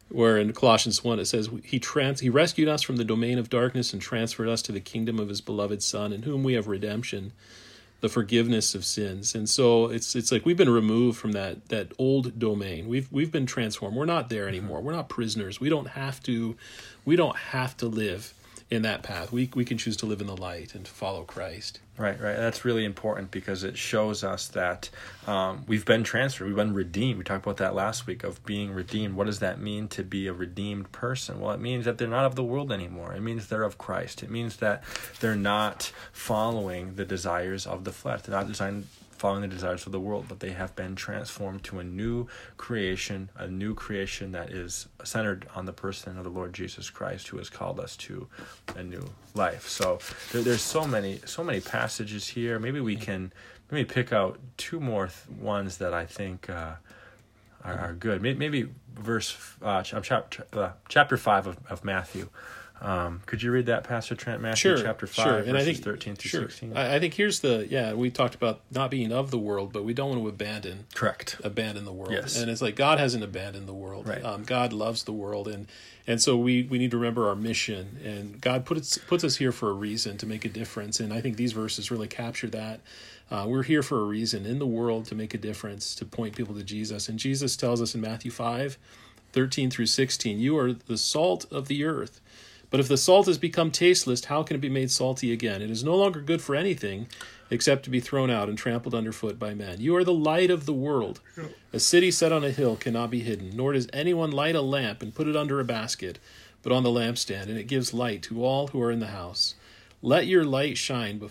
where 0.08 0.38
in 0.38 0.52
Colossians 0.52 1.04
1 1.04 1.18
it 1.18 1.26
says, 1.26 1.50
he, 1.62 1.78
trans, 1.78 2.20
he 2.20 2.30
rescued 2.30 2.68
us 2.68 2.82
from 2.82 2.96
the 2.96 3.04
domain 3.04 3.38
of 3.38 3.50
darkness 3.50 3.92
and 3.92 4.00
transferred 4.00 4.48
us 4.48 4.62
to 4.62 4.72
the 4.72 4.80
kingdom 4.80 5.18
of 5.18 5.28
his 5.28 5.40
beloved 5.40 5.82
Son, 5.82 6.12
in 6.12 6.22
whom 6.22 6.42
we 6.42 6.54
have 6.54 6.66
redemption, 6.66 7.32
the 8.00 8.08
forgiveness 8.08 8.74
of 8.74 8.84
sins. 8.84 9.34
And 9.34 9.48
so 9.48 9.86
it's 9.86 10.14
it's 10.14 10.30
like 10.30 10.46
we've 10.46 10.56
been 10.56 10.70
removed 10.70 11.18
from 11.18 11.32
that 11.32 11.68
that 11.68 11.92
old 11.98 12.38
domain. 12.38 12.88
We've 12.88 13.10
we've 13.10 13.32
been 13.32 13.46
transformed. 13.46 13.96
We're 13.96 14.04
not 14.04 14.28
there 14.28 14.48
anymore. 14.48 14.80
We're 14.80 14.92
not 14.92 15.08
prisoners. 15.08 15.60
We 15.60 15.68
don't 15.68 15.88
have 15.88 16.22
to 16.24 16.56
we 17.04 17.16
don't 17.16 17.36
have 17.36 17.76
to 17.78 17.86
live 17.86 18.32
in 18.70 18.82
that 18.82 19.02
path. 19.02 19.32
We 19.32 19.50
we 19.54 19.64
can 19.64 19.78
choose 19.78 19.96
to 19.98 20.06
live 20.06 20.20
in 20.20 20.26
the 20.26 20.37
light 20.37 20.75
and 20.75 20.84
to 20.84 20.90
follow 20.90 21.25
Christ. 21.25 21.80
Right, 21.96 22.20
right. 22.20 22.37
That's 22.37 22.64
really 22.64 22.84
important 22.84 23.32
because 23.32 23.64
it 23.64 23.76
shows 23.76 24.22
us 24.22 24.46
that 24.48 24.88
um, 25.26 25.64
we've 25.66 25.84
been 25.84 26.04
transferred, 26.04 26.46
we've 26.46 26.54
been 26.54 26.75
redeemed. 26.75 27.18
We 27.18 27.25
talked 27.25 27.44
about 27.44 27.56
that 27.56 27.75
last 27.75 28.06
week 28.06 28.22
of 28.22 28.44
being 28.44 28.72
redeemed. 28.72 29.16
What 29.16 29.26
does 29.26 29.40
that 29.40 29.60
mean 29.60 29.88
to 29.88 30.04
be 30.04 30.28
a 30.28 30.32
redeemed 30.32 30.92
person? 30.92 31.40
Well, 31.40 31.50
it 31.50 31.60
means 31.60 31.87
that 31.87 31.98
they're 31.98 32.06
not 32.06 32.25
of 32.25 32.37
the 32.37 32.44
world 32.44 32.70
anymore. 32.70 33.14
It 33.14 33.20
means 33.20 33.48
they're 33.48 33.64
of 33.64 33.78
Christ. 33.78 34.22
It 34.22 34.30
means 34.30 34.58
that 34.58 34.84
they're 35.18 35.34
not 35.34 35.90
following 36.12 36.94
the 36.94 37.04
desires 37.04 37.66
of 37.66 37.82
the 37.82 37.92
flesh. 37.92 38.22
They're 38.22 38.37
not 38.37 38.46
designed 38.46 38.87
following 39.18 39.42
the 39.42 39.48
desires 39.48 39.84
of 39.84 39.92
the 39.92 40.00
world, 40.00 40.26
but 40.28 40.40
they 40.40 40.50
have 40.50 40.75
been 40.76 40.94
transformed 40.94 41.64
to 41.64 41.80
a 41.80 41.84
new 41.84 42.26
creation, 42.56 43.28
a 43.36 43.49
new 43.49 43.75
creation 43.75 44.32
that 44.32 44.50
is 44.50 44.88
centered 45.02 45.47
on 45.54 45.66
the 45.66 45.73
person 45.73 46.16
of 46.16 46.25
the 46.25 46.30
Lord 46.30 46.52
Jesus 46.52 46.88
Christ, 46.88 47.28
who 47.28 47.38
has 47.38 47.50
called 47.50 47.80
us 47.80 47.97
to 47.97 48.28
a 48.76 48.82
new 48.82 49.10
life. 49.34 49.69
So 49.69 49.99
there, 50.32 50.43
there's 50.43 50.62
so 50.62 50.86
many, 50.86 51.21
so 51.25 51.43
many 51.43 51.60
passages 51.60 52.28
here. 52.28 52.58
Maybe 52.58 52.80
we 52.80 52.97
can 52.97 53.32
maybe 53.71 53.84
pick 53.84 54.12
out 54.12 54.38
two 54.56 54.80
more 54.80 55.08
th- 55.08 55.38
ones 55.40 55.78
that 55.78 55.93
I 55.93 56.06
think 56.06 56.49
uh, 56.49 56.75
are, 57.64 57.78
are, 57.78 57.93
good. 57.95 58.23
Maybe, 58.23 58.38
maybe 58.38 58.69
verse 58.95 59.36
uh, 59.62 59.82
chapter 59.82 60.47
uh, 60.52 60.71
chapter 60.88 61.16
five 61.16 61.47
of, 61.47 61.58
of 61.69 61.84
Matthew. 61.84 62.28
Um, 62.80 63.23
could 63.26 63.43
you 63.43 63.50
read 63.50 63.67
that, 63.67 63.84
Pastor 63.84 64.14
Trent? 64.14 64.41
Matthew 64.41 64.76
sure, 64.76 64.82
chapter 64.82 65.06
five, 65.06 65.25
sure. 65.25 65.38
and 65.38 65.56
I 65.56 65.64
think, 65.64 65.78
thirteen 65.78 66.14
through 66.14 66.28
sure. 66.28 66.43
sixteen. 66.43 66.76
I, 66.76 66.97
I 66.97 67.00
think 67.00 67.14
here's 67.14 67.41
the 67.41 67.67
yeah. 67.69 67.93
We 67.93 68.10
talked 68.10 68.34
about 68.34 68.60
not 68.71 68.91
being 68.91 69.12
of 69.12 69.30
the 69.30 69.38
world, 69.38 69.73
but 69.73 69.84
we 69.84 69.95
don't 69.95 70.10
want 70.10 70.23
to 70.23 70.28
abandon 70.28 70.86
correct 70.95 71.41
abandon 71.43 71.84
the 71.84 71.93
world. 71.93 72.12
Yes. 72.12 72.41
and 72.41 72.50
it's 72.50 72.62
like 72.62 72.76
God 72.76 72.99
hasn't 72.99 73.25
abandoned 73.25 73.67
the 73.67 73.75
world. 73.75 74.06
Right. 74.06 74.25
Um, 74.25 74.45
God 74.45 74.73
loves 74.73 75.04
the 75.04 75.12
world, 75.12 75.49
and 75.49 75.67
and 76.06 76.23
so 76.23 76.36
we 76.36 76.62
we 76.64 76.78
need 76.78 76.91
to 76.93 76.99
remember 76.99 77.28
our 77.28 77.36
mission. 77.36 77.99
And 78.04 78.41
God 78.41 78.64
puts 78.64 78.97
puts 78.97 79.25
us 79.25 79.36
here 79.36 79.52
for 79.52 79.71
a 79.71 79.75
reason 79.75 80.17
to 80.19 80.26
make 80.26 80.45
a 80.45 80.49
difference. 80.49 81.00
And 81.00 81.12
I 81.12 81.21
think 81.21 81.36
these 81.36 81.52
verses 81.52 81.91
really 81.91 82.08
capture 82.08 82.49
that. 82.49 82.80
Uh, 83.30 83.45
we're 83.47 83.62
here 83.62 83.82
for 83.82 84.00
a 84.00 84.04
reason 84.04 84.47
in 84.47 84.58
the 84.58 84.67
world 84.67 85.04
to 85.06 85.14
make 85.14 85.34
a 85.34 85.38
difference, 85.38 85.95
to 85.97 86.06
point 86.06 86.34
people 86.34 86.54
to 86.54 86.62
Jesus. 86.62 87.08
And 87.08 87.19
Jesus 87.19 87.56
tells 87.56 87.82
us 87.82 87.95
in 87.95 88.00
Matthew 88.00 88.30
5, 88.30 88.78
13 89.32 89.71
through 89.71 89.86
16, 89.86 90.38
You 90.38 90.56
are 90.56 90.73
the 90.73 90.97
salt 90.97 91.45
of 91.52 91.69
the 91.69 91.84
earth. 91.84 92.21
But 92.71 92.81
if 92.81 92.89
the 92.89 92.97
salt 92.97 93.26
has 93.26 93.39
become 93.39 93.71
tasteless, 93.71 94.26
how 94.26 94.43
can 94.43 94.57
it 94.57 94.61
be 94.61 94.69
made 94.69 94.91
salty 94.91 95.33
again? 95.33 95.63
It 95.63 95.71
is 95.71 95.85
no 95.85 95.97
longer 95.97 96.21
good 96.21 96.43
for 96.43 96.54
anything 96.54 97.09
except 97.50 97.83
to 97.85 97.91
be 97.91 98.00
thrown 98.00 98.31
out 98.31 98.49
and 98.49 98.59
trampled 98.59 98.95
underfoot 98.95 99.39
by 99.39 99.54
men. 99.54 99.81
You 99.81 99.97
are 99.97 100.04
the 100.04 100.13
light 100.13 100.50
of 100.50 100.67
the 100.67 100.75
world. 100.75 101.21
A 101.73 101.81
city 101.81 102.11
set 102.11 102.31
on 102.31 102.45
a 102.45 102.50
hill 102.50 102.76
cannot 102.76 103.11
be 103.11 103.21
hidden, 103.21 103.52
nor 103.54 103.73
does 103.73 103.89
anyone 103.93 104.31
light 104.31 104.54
a 104.54 104.61
lamp 104.61 105.00
and 105.00 105.15
put 105.15 105.28
it 105.28 105.37
under 105.37 105.59
a 105.61 105.65
basket, 105.65 106.19
but 106.63 106.73
on 106.73 106.83
the 106.83 106.91
lampstand, 106.91 107.45
and 107.45 107.57
it 107.57 107.69
gives 107.69 107.95
light 107.95 108.23
to 108.25 108.45
all 108.45 108.67
who 108.69 108.83
are 108.83 108.91
in 108.91 109.00
the 109.00 109.07
house. 109.07 109.54
Let 110.02 110.26
your 110.26 110.45
light 110.45 110.76
shine 110.76 111.23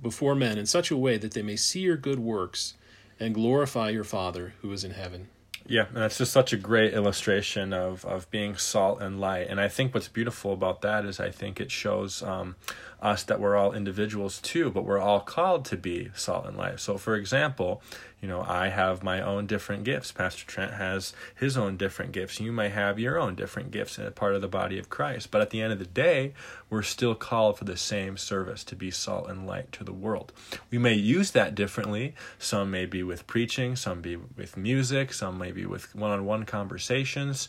before 0.00 0.36
men 0.36 0.58
in 0.58 0.66
such 0.66 0.92
a 0.92 0.96
way 0.96 1.16
that 1.18 1.32
they 1.32 1.42
may 1.42 1.56
see 1.56 1.80
your 1.80 1.96
good 1.96 2.20
works 2.20 2.74
and 3.18 3.34
glorify 3.34 3.90
your 3.90 4.04
Father 4.04 4.54
who 4.62 4.70
is 4.72 4.84
in 4.84 4.92
heaven. 4.92 5.28
Yeah, 5.66 5.86
and 5.86 5.96
that's 5.96 6.18
just 6.18 6.32
such 6.32 6.52
a 6.52 6.58
great 6.58 6.92
illustration 6.92 7.72
of, 7.72 8.04
of 8.04 8.30
being 8.30 8.56
salt 8.56 9.00
and 9.00 9.18
light. 9.18 9.46
And 9.48 9.58
I 9.58 9.68
think 9.68 9.94
what's 9.94 10.08
beautiful 10.08 10.52
about 10.52 10.82
that 10.82 11.06
is 11.06 11.18
I 11.18 11.30
think 11.30 11.58
it 11.58 11.70
shows 11.70 12.22
um, 12.22 12.56
us 13.00 13.22
that 13.24 13.40
we're 13.40 13.56
all 13.56 13.72
individuals 13.72 14.40
too, 14.40 14.70
but 14.70 14.84
we're 14.84 14.98
all 14.98 15.20
called 15.20 15.64
to 15.66 15.78
be 15.78 16.10
salt 16.14 16.44
and 16.44 16.58
light. 16.58 16.80
So, 16.80 16.98
for 16.98 17.16
example, 17.16 17.80
you 18.24 18.30
know, 18.30 18.40
I 18.40 18.68
have 18.68 19.02
my 19.02 19.20
own 19.20 19.44
different 19.44 19.84
gifts. 19.84 20.10
Pastor 20.10 20.46
Trent 20.46 20.72
has 20.72 21.12
his 21.34 21.58
own 21.58 21.76
different 21.76 22.12
gifts. 22.12 22.40
You 22.40 22.52
may 22.52 22.70
have 22.70 22.98
your 22.98 23.18
own 23.18 23.34
different 23.34 23.70
gifts 23.70 23.98
as 23.98 24.14
part 24.14 24.34
of 24.34 24.40
the 24.40 24.48
body 24.48 24.78
of 24.78 24.88
Christ. 24.88 25.30
But 25.30 25.42
at 25.42 25.50
the 25.50 25.60
end 25.60 25.74
of 25.74 25.78
the 25.78 25.84
day, 25.84 26.32
we're 26.70 26.80
still 26.80 27.14
called 27.14 27.58
for 27.58 27.66
the 27.66 27.76
same 27.76 28.16
service 28.16 28.64
to 28.64 28.74
be 28.74 28.90
salt 28.90 29.28
and 29.28 29.46
light 29.46 29.72
to 29.72 29.84
the 29.84 29.92
world. 29.92 30.32
We 30.70 30.78
may 30.78 30.94
use 30.94 31.32
that 31.32 31.54
differently. 31.54 32.14
Some 32.38 32.70
may 32.70 32.86
be 32.86 33.02
with 33.02 33.26
preaching, 33.26 33.76
some 33.76 34.00
be 34.00 34.16
with 34.16 34.56
music, 34.56 35.12
some 35.12 35.36
may 35.36 35.52
be 35.52 35.66
with 35.66 35.94
one-on-one 35.94 36.46
conversations. 36.46 37.46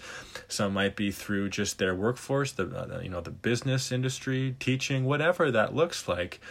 Some 0.49 0.73
might 0.73 0.97
be 0.97 1.09
through 1.09 1.51
just 1.51 1.77
their 1.77 1.95
workforce, 1.95 2.51
the 2.51 2.65
uh, 2.65 2.99
you 2.99 3.07
know, 3.07 3.21
the 3.21 3.31
business 3.31 3.93
industry, 3.93 4.57
teaching, 4.59 5.05
whatever 5.05 5.51
that 5.51 5.73
looks 5.73 6.05
like. 6.09 6.41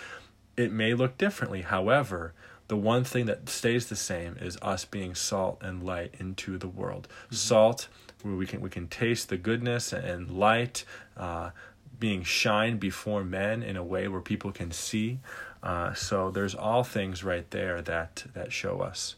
It 0.57 0.73
may 0.73 0.95
look 0.95 1.19
differently. 1.19 1.61
However, 1.61 2.33
the 2.68 2.77
one 2.77 3.05
thing 3.05 3.27
that 3.27 3.48
stays 3.48 3.87
the 3.87 3.96
same 3.96 4.37
is 4.40 4.57
us 4.62 4.85
being 4.85 5.14
salt 5.14 5.59
and 5.62 5.83
light 5.83 6.14
into 6.18 6.59
the 6.59 6.68
world. 6.68 7.09
Mm-hmm. 7.09 7.35
Salt, 7.35 7.88
where 8.22 8.35
we 8.35 8.46
can 8.46 8.61
we 8.61 8.70
can 8.70 8.88
taste 8.88 9.29
the 9.29 9.37
goodness 9.37 9.92
and 9.92 10.31
light, 10.31 10.85
uh, 11.16 11.50
being 11.98 12.22
shine 12.22 12.79
before 12.79 13.24
men 13.24 13.62
in 13.62 13.77
a 13.77 13.85
way 13.85 14.09
where 14.09 14.20
people 14.20 14.53
can 14.53 14.70
see. 14.70 15.20
Uh, 15.62 15.94
so 15.94 16.31
there's 16.31 16.55
all 16.55 16.85
things 16.85 17.24
right 17.24 17.50
there 17.50 17.81
that 17.83 18.24
that 18.35 18.53
show 18.53 18.81
us. 18.81 19.16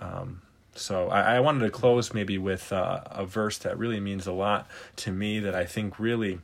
Um, 0.00 0.42
so 0.74 1.08
I, 1.08 1.36
I, 1.36 1.40
wanted 1.40 1.60
to 1.60 1.70
close 1.70 2.12
maybe 2.12 2.36
with 2.36 2.72
uh, 2.72 3.00
a 3.06 3.24
verse 3.24 3.56
that 3.58 3.78
really 3.78 4.00
means 4.00 4.26
a 4.26 4.32
lot 4.32 4.68
to 4.96 5.10
me 5.10 5.40
that 5.40 5.54
I 5.54 5.64
think 5.64 5.98
really 5.98 6.40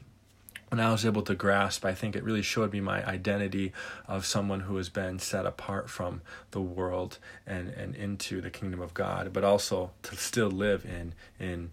when 0.75 0.85
I 0.85 0.91
was 0.91 1.07
able 1.07 1.23
to 1.23 1.37
grasp, 1.37 1.85
I 1.85 1.95
think 1.95 2.17
it 2.17 2.25
really 2.25 2.43
showed 2.43 2.73
me 2.73 2.81
my 2.81 3.07
identity 3.07 3.73
of 4.09 4.27
someone 4.27 4.59
who 4.59 4.77
has 4.77 4.89
been 4.89 5.21
set 5.21 5.47
apart 5.47 5.89
from 5.89 6.21
the 6.51 6.61
world 6.61 7.19
and, 7.47 7.69
and 7.69 7.95
into 7.95 8.41
the 8.41 8.51
kingdom 8.51 8.81
of 8.81 8.93
God, 8.93 9.33
but 9.33 9.45
also 9.45 9.93
to 10.03 10.17
still 10.17 10.51
live 10.51 10.85
in 10.85 11.15
in 11.39 11.71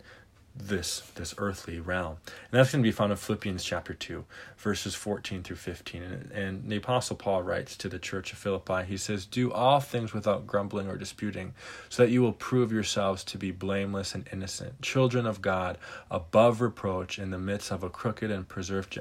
this 0.56 1.02
this 1.16 1.34
earthly 1.38 1.80
realm. 1.80 2.18
And 2.26 2.60
that's 2.60 2.72
going 2.72 2.84
to 2.84 2.88
be 2.88 2.92
found 2.92 3.12
in 3.12 3.18
philippians 3.18 3.64
chapter 3.64 3.94
2 3.94 4.26
verses 4.58 4.96
14 4.96 5.44
through 5.44 5.56
15 5.56 6.04
and, 6.04 6.32
and 6.32 6.70
the 6.70 6.76
apostle 6.76 7.16
paul 7.16 7.42
writes 7.42 7.78
to 7.78 7.88
the 7.88 7.98
church 7.98 8.34
of 8.34 8.38
philippi 8.38 8.84
he 8.84 8.98
says 8.98 9.26
do 9.26 9.52
all 9.52 9.80
things 9.80 10.14
without 10.14 10.46
grumbling 10.46 10.88
or 10.88 10.98
disputing 10.98 11.54
so 11.90 12.04
that 12.04 12.12
you 12.12 12.22
will 12.22 12.34
prove 12.34 12.72
yourselves 12.72 13.24
to 13.24 13.38
be 13.38 13.52
blameless 13.52 14.14
and 14.14 14.28
innocent 14.32 14.82
children 14.82 15.26
of 15.26 15.42
god 15.42 15.78
above 16.10 16.60
reproach 16.60 17.18
in 17.18 17.32
the 17.32 17.40
midst 17.40 17.72
of 17.72 17.82
a 17.82 17.90
crooked 17.90 18.30
and 18.30 18.48
preserved 18.48 19.00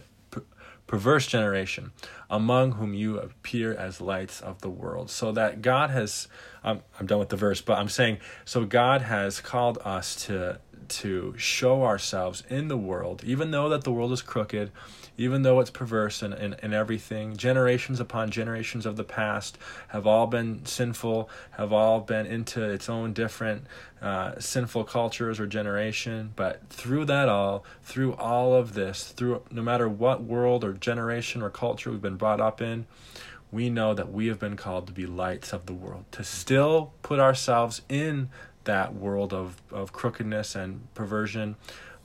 perverse 0.91 1.29
generation 1.29 1.93
among 2.29 2.73
whom 2.73 2.95
you 2.95 3.17
appear 3.17 3.73
as 3.73 4.01
lights 4.01 4.41
of 4.41 4.61
the 4.61 4.69
world. 4.69 5.09
So 5.09 5.31
that 5.31 5.63
god 5.63 5.91
has 5.91 6.27
um, 6.65 6.81
i'm 6.99 7.07
done 7.07 7.21
with 7.21 7.29
the 7.29 7.37
verse 7.37 7.61
but 7.61 7.79
i'm 7.79 7.89
saying 7.89 8.19
so 8.45 8.65
god 8.65 9.01
has 9.03 9.41
called 9.41 9.79
us 9.85 10.27
to 10.27 10.59
to 10.89 11.35
show 11.37 11.85
ourselves 11.85 12.43
in 12.49 12.69
the 12.69 12.77
world, 12.77 13.23
even 13.25 13.51
though 13.51 13.69
that 13.69 13.85
the 13.85 13.93
world 13.93 14.13
is 14.13 14.23
crooked, 14.23 14.71
even 15.17 15.43
though 15.43 15.61
it's 15.61 15.71
perverse 15.71 16.23
and, 16.23 16.35
and, 16.35 16.57
and 16.63 16.75
everything. 16.75 17.37
Generations 17.37 18.01
upon 18.01 18.31
generations 18.31 18.87
of 18.87 18.97
the 18.97 19.05
past 19.05 19.57
have 19.89 20.07
all 20.07 20.27
been 20.27 20.65
sinful, 20.65 21.31
have 21.53 21.73
all 21.73 22.01
been 22.01 22.27
into 22.27 22.63
its 22.63 22.89
own 22.89 23.13
different 23.13 23.65
uh, 24.03 24.39
sinful 24.39 24.85
cultures 24.85 25.39
or 25.39 25.47
generation. 25.47 26.33
But 26.35 26.69
through 26.71 27.05
that 27.07 27.29
all, 27.29 27.65
through 27.83 28.15
all 28.15 28.55
of 28.55 28.75
this, 28.75 29.13
through 29.13 29.43
no 29.51 29.63
matter 29.63 29.89
what 29.89 30.23
world 30.23 30.65
or 30.65 30.73
generation 30.73 31.43
or 31.43 31.51
culture 31.51 31.91
we've 31.91 32.03
been 32.03 32.17
brought 32.17 32.41
up 32.41 32.61
in, 32.61 32.87
we 33.53 33.69
know 33.69 33.95
that 33.95 34.13
we 34.13 34.29
have 34.29 34.39
been 34.39 34.57
called 34.57 34.87
to 34.87 34.93
be 34.93 35.07
lights 35.07 35.53
of 35.53 35.67
the 35.67 35.73
world, 35.73 36.05
to 36.13 36.23
still 36.23 36.93
put 37.03 37.19
ourselves 37.19 37.83
in 37.89 38.31
that 38.65 38.95
world 38.95 39.33
of, 39.33 39.61
of 39.71 39.93
crookedness 39.93 40.55
and 40.55 40.93
perversion, 40.95 41.57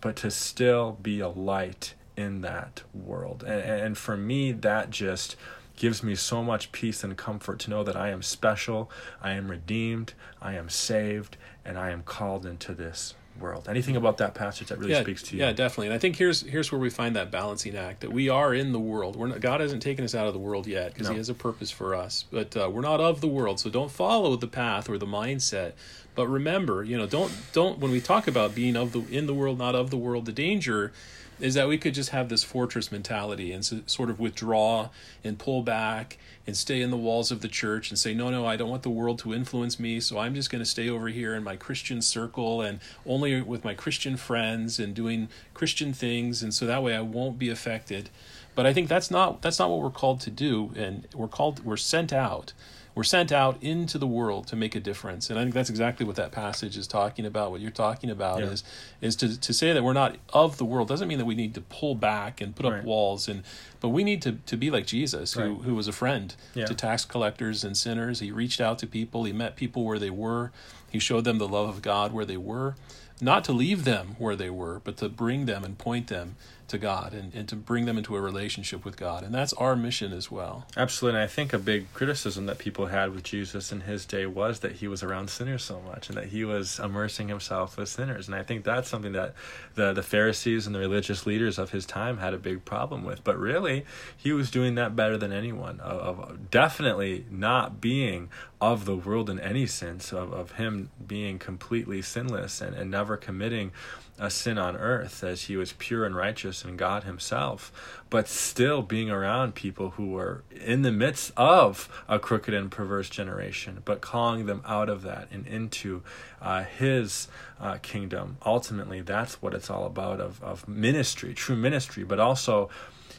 but 0.01 0.15
to 0.17 0.31
still 0.31 0.97
be 1.01 1.19
a 1.19 1.27
light 1.29 1.93
in 2.15 2.41
that 2.41 2.83
world. 2.93 3.43
And, 3.43 3.61
and 3.61 3.97
for 3.97 4.15
me, 4.15 4.51
that 4.51 4.89
just 4.89 5.35
gives 5.75 6.01
me 6.01 6.15
so 6.15 6.41
much 6.41 6.71
peace 6.71 7.03
and 7.03 7.17
comfort 7.17 7.59
to 7.59 7.69
know 7.69 7.83
that 7.83 7.95
I 7.95 8.09
am 8.09 8.21
special, 8.21 8.89
I 9.21 9.31
am 9.31 9.51
redeemed, 9.51 10.13
I 10.41 10.53
am 10.53 10.69
saved, 10.69 11.37
and 11.65 11.77
I 11.77 11.91
am 11.91 12.03
called 12.03 12.45
into 12.45 12.73
this 12.73 13.13
world. 13.39 13.67
Anything 13.69 13.95
about 13.95 14.17
that 14.17 14.33
passage 14.33 14.67
that 14.67 14.77
really 14.77 14.91
yeah, 14.91 15.01
speaks 15.01 15.23
to 15.23 15.35
you? 15.35 15.43
Yeah, 15.43 15.51
definitely. 15.51 15.87
And 15.87 15.93
I 15.93 15.97
think 15.97 16.15
here's 16.15 16.41
here's 16.41 16.71
where 16.71 16.79
we 16.79 16.89
find 16.89 17.15
that 17.15 17.31
balancing 17.31 17.75
act 17.75 18.01
that 18.01 18.11
we 18.11 18.29
are 18.29 18.53
in 18.53 18.71
the 18.71 18.79
world. 18.79 19.15
We're 19.15 19.27
not, 19.27 19.41
God 19.41 19.61
hasn't 19.61 19.81
taken 19.81 20.05
us 20.05 20.15
out 20.15 20.27
of 20.27 20.33
the 20.33 20.39
world 20.39 20.67
yet 20.67 20.93
because 20.93 21.07
no. 21.07 21.13
He 21.13 21.17
has 21.17 21.29
a 21.29 21.33
purpose 21.33 21.71
for 21.71 21.95
us, 21.95 22.25
but 22.31 22.55
uh, 22.55 22.69
we're 22.71 22.81
not 22.81 22.99
of 22.99 23.21
the 23.21 23.27
world. 23.27 23.59
So 23.59 23.69
don't 23.69 23.91
follow 23.91 24.35
the 24.35 24.47
path 24.47 24.89
or 24.89 24.97
the 24.97 25.05
mindset 25.05 25.73
but 26.15 26.27
remember, 26.27 26.83
you 26.83 26.97
know, 26.97 27.05
don't 27.05 27.31
don't 27.51 27.77
when 27.77 27.91
we 27.91 28.01
talk 28.01 28.27
about 28.27 28.55
being 28.55 28.75
of 28.75 28.93
the 28.93 29.05
in 29.11 29.27
the 29.27 29.33
world, 29.33 29.57
not 29.57 29.75
of 29.75 29.89
the 29.89 29.97
world, 29.97 30.25
the 30.25 30.31
danger 30.31 30.93
is 31.39 31.53
that 31.55 31.67
we 31.67 31.77
could 31.77 31.93
just 31.93 32.09
have 32.09 32.29
this 32.29 32.43
fortress 32.43 32.91
mentality 32.91 33.51
and 33.51 33.65
so, 33.65 33.81
sort 33.85 34.09
of 34.09 34.19
withdraw 34.19 34.89
and 35.23 35.37
pull 35.37 35.61
back 35.61 36.17
and 36.47 36.55
stay 36.55 36.81
in 36.81 36.91
the 36.91 36.97
walls 36.97 37.31
of 37.31 37.41
the 37.41 37.47
church 37.47 37.89
and 37.89 37.97
say, 37.97 38.13
no, 38.13 38.29
no, 38.29 38.45
I 38.45 38.55
don't 38.55 38.69
want 38.69 38.83
the 38.83 38.89
world 38.89 39.19
to 39.19 39.33
influence 39.33 39.79
me, 39.79 39.99
so 39.99 40.19
I'm 40.19 40.35
just 40.35 40.49
going 40.49 40.63
to 40.63 40.69
stay 40.69 40.89
over 40.89 41.07
here 41.07 41.33
in 41.35 41.43
my 41.43 41.55
Christian 41.55 42.01
circle 42.01 42.61
and 42.61 42.79
only 43.05 43.41
with 43.41 43.63
my 43.63 43.73
Christian 43.73 44.15
friends 44.15 44.79
and 44.79 44.93
doing 44.93 45.29
Christian 45.53 45.91
things, 45.91 46.43
and 46.43 46.53
so 46.53 46.65
that 46.65 46.83
way 46.83 46.95
I 46.95 47.01
won't 47.01 47.39
be 47.39 47.49
affected. 47.49 48.09
But 48.53 48.65
I 48.65 48.73
think 48.73 48.87
that's 48.87 49.11
not 49.11 49.41
that's 49.41 49.59
not 49.59 49.69
what 49.69 49.81
we're 49.81 49.89
called 49.89 50.21
to 50.21 50.31
do, 50.31 50.71
and 50.75 51.07
we're 51.13 51.27
called 51.27 51.65
we're 51.65 51.77
sent 51.77 52.13
out 52.13 52.53
we're 52.95 53.03
sent 53.03 53.31
out 53.31 53.61
into 53.61 53.97
the 53.97 54.07
world 54.07 54.47
to 54.47 54.55
make 54.55 54.73
a 54.73 54.79
difference 54.79 55.29
and 55.29 55.37
i 55.37 55.43
think 55.43 55.53
that's 55.53 55.69
exactly 55.69 56.05
what 56.05 56.15
that 56.15 56.31
passage 56.31 56.77
is 56.77 56.87
talking 56.87 57.25
about 57.25 57.51
what 57.51 57.59
you're 57.61 57.69
talking 57.69 58.09
about 58.09 58.39
yeah. 58.39 58.45
is 58.45 58.63
is 59.01 59.15
to, 59.15 59.39
to 59.39 59.53
say 59.53 59.73
that 59.73 59.83
we're 59.83 59.93
not 59.93 60.15
of 60.33 60.57
the 60.57 60.65
world 60.65 60.87
doesn't 60.87 61.07
mean 61.07 61.17
that 61.17 61.25
we 61.25 61.35
need 61.35 61.53
to 61.53 61.61
pull 61.61 61.93
back 61.93 62.41
and 62.41 62.55
put 62.55 62.65
right. 62.65 62.79
up 62.79 62.85
walls 62.85 63.27
and 63.27 63.43
but 63.81 63.89
we 63.89 64.03
need 64.03 64.21
to, 64.21 64.33
to 64.45 64.57
be 64.57 64.71
like 64.71 64.87
jesus 64.87 65.33
who, 65.33 65.41
right. 65.41 65.61
who 65.63 65.75
was 65.75 65.87
a 65.87 65.93
friend 65.93 66.35
yeah. 66.55 66.65
to 66.65 66.73
tax 66.73 67.05
collectors 67.05 67.63
and 67.63 67.77
sinners 67.77 68.19
he 68.21 68.31
reached 68.31 68.61
out 68.61 68.79
to 68.79 68.87
people 68.87 69.25
he 69.25 69.33
met 69.33 69.55
people 69.55 69.83
where 69.83 69.99
they 69.99 70.09
were 70.09 70.51
he 70.89 70.97
showed 70.97 71.25
them 71.25 71.37
the 71.37 71.47
love 71.47 71.69
of 71.69 71.81
god 71.81 72.13
where 72.13 72.25
they 72.25 72.37
were 72.37 72.75
not 73.21 73.43
to 73.43 73.53
leave 73.53 73.83
them 73.83 74.15
where 74.17 74.35
they 74.35 74.49
were 74.49 74.79
but 74.83 74.97
to 74.97 75.09
bring 75.09 75.45
them 75.45 75.63
and 75.63 75.77
point 75.77 76.07
them 76.07 76.35
to 76.67 76.77
God 76.77 77.13
and, 77.13 77.33
and 77.33 77.47
to 77.49 77.55
bring 77.55 77.85
them 77.85 77.97
into 77.97 78.15
a 78.15 78.21
relationship 78.21 78.83
with 78.83 78.97
God. 78.97 79.23
And 79.23 79.33
that's 79.33 79.53
our 79.53 79.75
mission 79.75 80.11
as 80.13 80.31
well. 80.31 80.65
Absolutely. 80.75 81.19
And 81.19 81.23
I 81.23 81.27
think 81.27 81.53
a 81.53 81.59
big 81.59 81.91
criticism 81.93 82.45
that 82.47 82.57
people 82.57 82.87
had 82.87 83.13
with 83.13 83.23
Jesus 83.23 83.71
in 83.71 83.81
his 83.81 84.05
day 84.05 84.25
was 84.25 84.59
that 84.59 84.73
he 84.73 84.87
was 84.87 85.03
around 85.03 85.29
sinners 85.29 85.63
so 85.63 85.81
much 85.81 86.09
and 86.09 86.17
that 86.17 86.27
he 86.27 86.43
was 86.43 86.79
immersing 86.79 87.27
himself 87.27 87.77
with 87.77 87.89
sinners. 87.89 88.27
And 88.27 88.35
I 88.35 88.43
think 88.43 88.63
that's 88.63 88.89
something 88.89 89.13
that 89.13 89.33
the, 89.75 89.93
the 89.93 90.03
Pharisees 90.03 90.65
and 90.65 90.75
the 90.75 90.79
religious 90.79 91.25
leaders 91.25 91.57
of 91.57 91.71
his 91.71 91.85
time 91.85 92.17
had 92.17 92.33
a 92.33 92.39
big 92.39 92.65
problem 92.65 93.03
with. 93.03 93.23
But 93.23 93.37
really, 93.37 93.85
he 94.15 94.31
was 94.31 94.49
doing 94.49 94.75
that 94.75 94.95
better 94.95 95.17
than 95.17 95.31
anyone, 95.31 95.79
of, 95.79 96.19
of 96.19 96.51
definitely 96.51 97.25
not 97.29 97.79
being 97.79 98.29
of 98.61 98.85
the 98.85 98.95
world 98.95 99.29
in 99.29 99.39
any 99.39 99.67
sense, 99.67 100.11
of, 100.11 100.33
of 100.33 100.53
him 100.53 100.89
being 101.05 101.37
completely 101.37 102.01
sinless 102.01 102.61
and, 102.61 102.75
and 102.75 102.89
never 102.89 103.17
committing 103.17 103.71
a 104.17 104.29
sin 104.29 104.57
on 104.57 104.77
earth 104.77 105.23
as 105.23 105.43
he 105.43 105.57
was 105.57 105.73
pure 105.73 106.05
and 106.05 106.15
righteous 106.15 106.54
and 106.63 106.77
God 106.77 107.03
himself, 107.03 107.71
but 108.09 108.27
still 108.27 108.81
being 108.81 109.09
around 109.09 109.55
people 109.55 109.91
who 109.91 110.11
were 110.11 110.43
in 110.51 110.83
the 110.83 110.91
midst 110.91 111.31
of 111.35 111.89
a 112.07 112.19
crooked 112.19 112.53
and 112.53 112.71
perverse 112.71 113.09
generation, 113.09 113.81
but 113.83 114.01
calling 114.01 114.45
them 114.45 114.61
out 114.65 114.89
of 114.89 115.01
that 115.01 115.27
and 115.31 115.45
into 115.47 116.03
uh, 116.41 116.63
his 116.63 117.27
uh, 117.59 117.77
kingdom. 117.81 118.37
Ultimately, 118.45 119.01
that's 119.01 119.41
what 119.41 119.53
it's 119.53 119.69
all 119.69 119.85
about 119.85 120.21
of, 120.21 120.41
of 120.43 120.67
ministry, 120.67 121.33
true 121.33 121.55
ministry, 121.55 122.03
but 122.03 122.19
also 122.19 122.69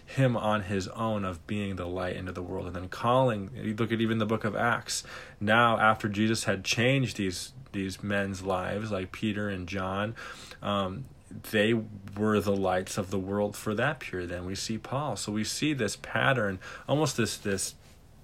him 0.07 0.37
on 0.37 0.63
his 0.63 0.87
own 0.89 1.25
of 1.25 1.45
being 1.47 1.77
the 1.77 1.87
light 1.87 2.17
into 2.17 2.33
the 2.33 2.43
world 2.43 2.67
and 2.67 2.77
then 2.77 2.89
calling 2.89 3.51
you 3.55 3.75
look 3.75 3.91
at 3.91 4.01
even 4.01 4.19
the 4.19 4.27
book 4.27 4.45
of 4.45 4.55
acts 4.55 5.03
now 5.41 5.79
after 5.79 6.09
jesus 6.09 6.45
had 6.45 6.65
changed 6.65 7.17
these 7.17 7.53
these 7.73 8.03
men's 8.05 8.43
lives 8.43 8.93
like 8.93 9.11
peter 9.11 9.49
and 9.49 9.67
john 9.67 10.15
um, 10.63 11.05
they 11.51 11.75
were 12.17 12.41
the 12.41 12.57
lights 12.57 12.99
of 12.99 13.11
the 13.11 13.19
world 13.19 13.57
for 13.57 13.75
that 13.75 14.01
period. 14.01 14.31
Then 14.31 14.47
we 14.47 14.55
see 14.55 14.79
Paul. 14.79 15.17
So 15.17 15.33
we 15.33 15.45
see 15.45 15.73
this 15.73 15.97
pattern, 15.97 16.59
almost 16.89 17.17
this 17.17 17.37
this 17.37 17.75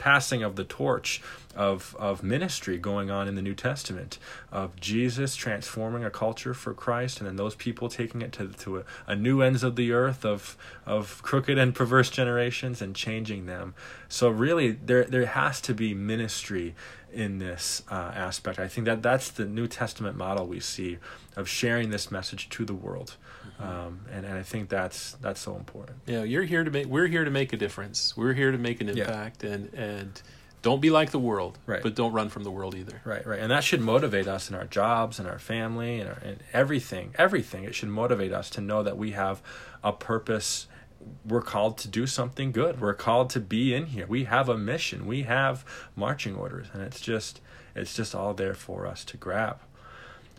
passing 0.02 0.42
of 0.42 0.56
the 0.56 0.64
torch 0.64 1.22
of 1.54 1.94
of 1.96 2.24
ministry 2.24 2.76
going 2.76 3.08
on 3.08 3.28
in 3.28 3.36
the 3.36 3.42
New 3.42 3.54
Testament 3.54 4.18
of 4.50 4.74
Jesus 4.80 5.36
transforming 5.36 6.02
a 6.02 6.10
culture 6.10 6.54
for 6.54 6.74
Christ 6.74 7.20
and 7.20 7.28
then 7.28 7.36
those 7.36 7.54
people 7.54 7.88
taking 7.88 8.20
it 8.20 8.32
to 8.32 8.48
to 8.48 8.78
a, 8.78 8.84
a, 9.06 9.14
new 9.14 9.42
ends 9.42 9.62
of 9.62 9.76
the 9.76 9.92
earth 9.92 10.24
of 10.24 10.56
of 10.86 11.22
crooked 11.22 11.56
and 11.56 11.72
perverse 11.72 12.10
generations 12.10 12.82
and 12.82 12.96
changing 12.96 13.46
them. 13.46 13.74
So 14.08 14.28
really 14.28 14.72
there 14.72 15.04
there 15.04 15.26
has 15.26 15.60
to 15.62 15.74
be 15.74 15.94
ministry 15.94 16.74
in 17.12 17.38
this 17.38 17.82
uh, 17.90 18.12
aspect. 18.14 18.58
I 18.58 18.68
think 18.68 18.86
that 18.86 19.02
that's 19.02 19.30
the 19.30 19.44
New 19.44 19.66
Testament 19.66 20.16
model 20.16 20.46
we 20.46 20.60
see 20.60 20.98
of 21.36 21.48
sharing 21.48 21.90
this 21.90 22.10
message 22.10 22.48
to 22.50 22.64
the 22.64 22.74
world, 22.74 23.16
mm-hmm. 23.46 23.62
um, 23.62 24.00
and 24.10 24.24
and 24.26 24.38
I 24.38 24.42
think 24.42 24.68
that's 24.68 25.12
that's 25.20 25.40
so 25.40 25.56
important. 25.56 25.98
Yeah, 26.06 26.22
you're 26.22 26.44
here 26.44 26.64
to 26.64 26.70
make. 26.70 26.86
We're 26.86 27.06
here 27.06 27.24
to 27.24 27.30
make 27.30 27.52
a 27.52 27.56
difference. 27.56 28.16
We're 28.16 28.34
here 28.34 28.52
to 28.52 28.58
make 28.58 28.80
an 28.80 28.88
impact, 28.88 29.44
yeah. 29.44 29.50
and 29.50 29.74
and 29.74 30.22
don't 30.62 30.80
be 30.80 30.90
like 30.90 31.10
the 31.10 31.18
world, 31.18 31.58
right. 31.66 31.82
but 31.82 31.94
don't 31.94 32.12
run 32.12 32.28
from 32.28 32.44
the 32.44 32.50
world 32.50 32.74
either. 32.76 33.02
Right, 33.04 33.26
right, 33.26 33.40
and 33.40 33.50
that 33.50 33.64
should 33.64 33.80
motivate 33.80 34.28
us 34.28 34.48
in 34.48 34.54
our 34.54 34.64
jobs 34.64 35.18
and 35.18 35.28
our 35.28 35.40
family 35.40 35.98
and, 35.98 36.08
our, 36.08 36.18
and 36.24 36.38
everything. 36.52 37.14
Everything 37.18 37.64
it 37.64 37.74
should 37.74 37.88
motivate 37.88 38.32
us 38.32 38.48
to 38.50 38.60
know 38.60 38.82
that 38.84 38.96
we 38.96 39.10
have 39.10 39.42
a 39.82 39.92
purpose 39.92 40.68
we're 41.24 41.42
called 41.42 41.78
to 41.78 41.88
do 41.88 42.06
something 42.06 42.52
good. 42.52 42.80
We're 42.80 42.94
called 42.94 43.30
to 43.30 43.40
be 43.40 43.74
in 43.74 43.86
here. 43.86 44.06
We 44.06 44.24
have 44.24 44.48
a 44.48 44.56
mission. 44.56 45.06
We 45.06 45.22
have 45.22 45.64
marching 45.96 46.34
orders, 46.34 46.68
and 46.72 46.82
it's 46.82 47.00
just 47.00 47.40
it's 47.74 47.94
just 47.94 48.14
all 48.14 48.34
there 48.34 48.54
for 48.54 48.86
us 48.86 49.04
to 49.06 49.16
grab. 49.16 49.60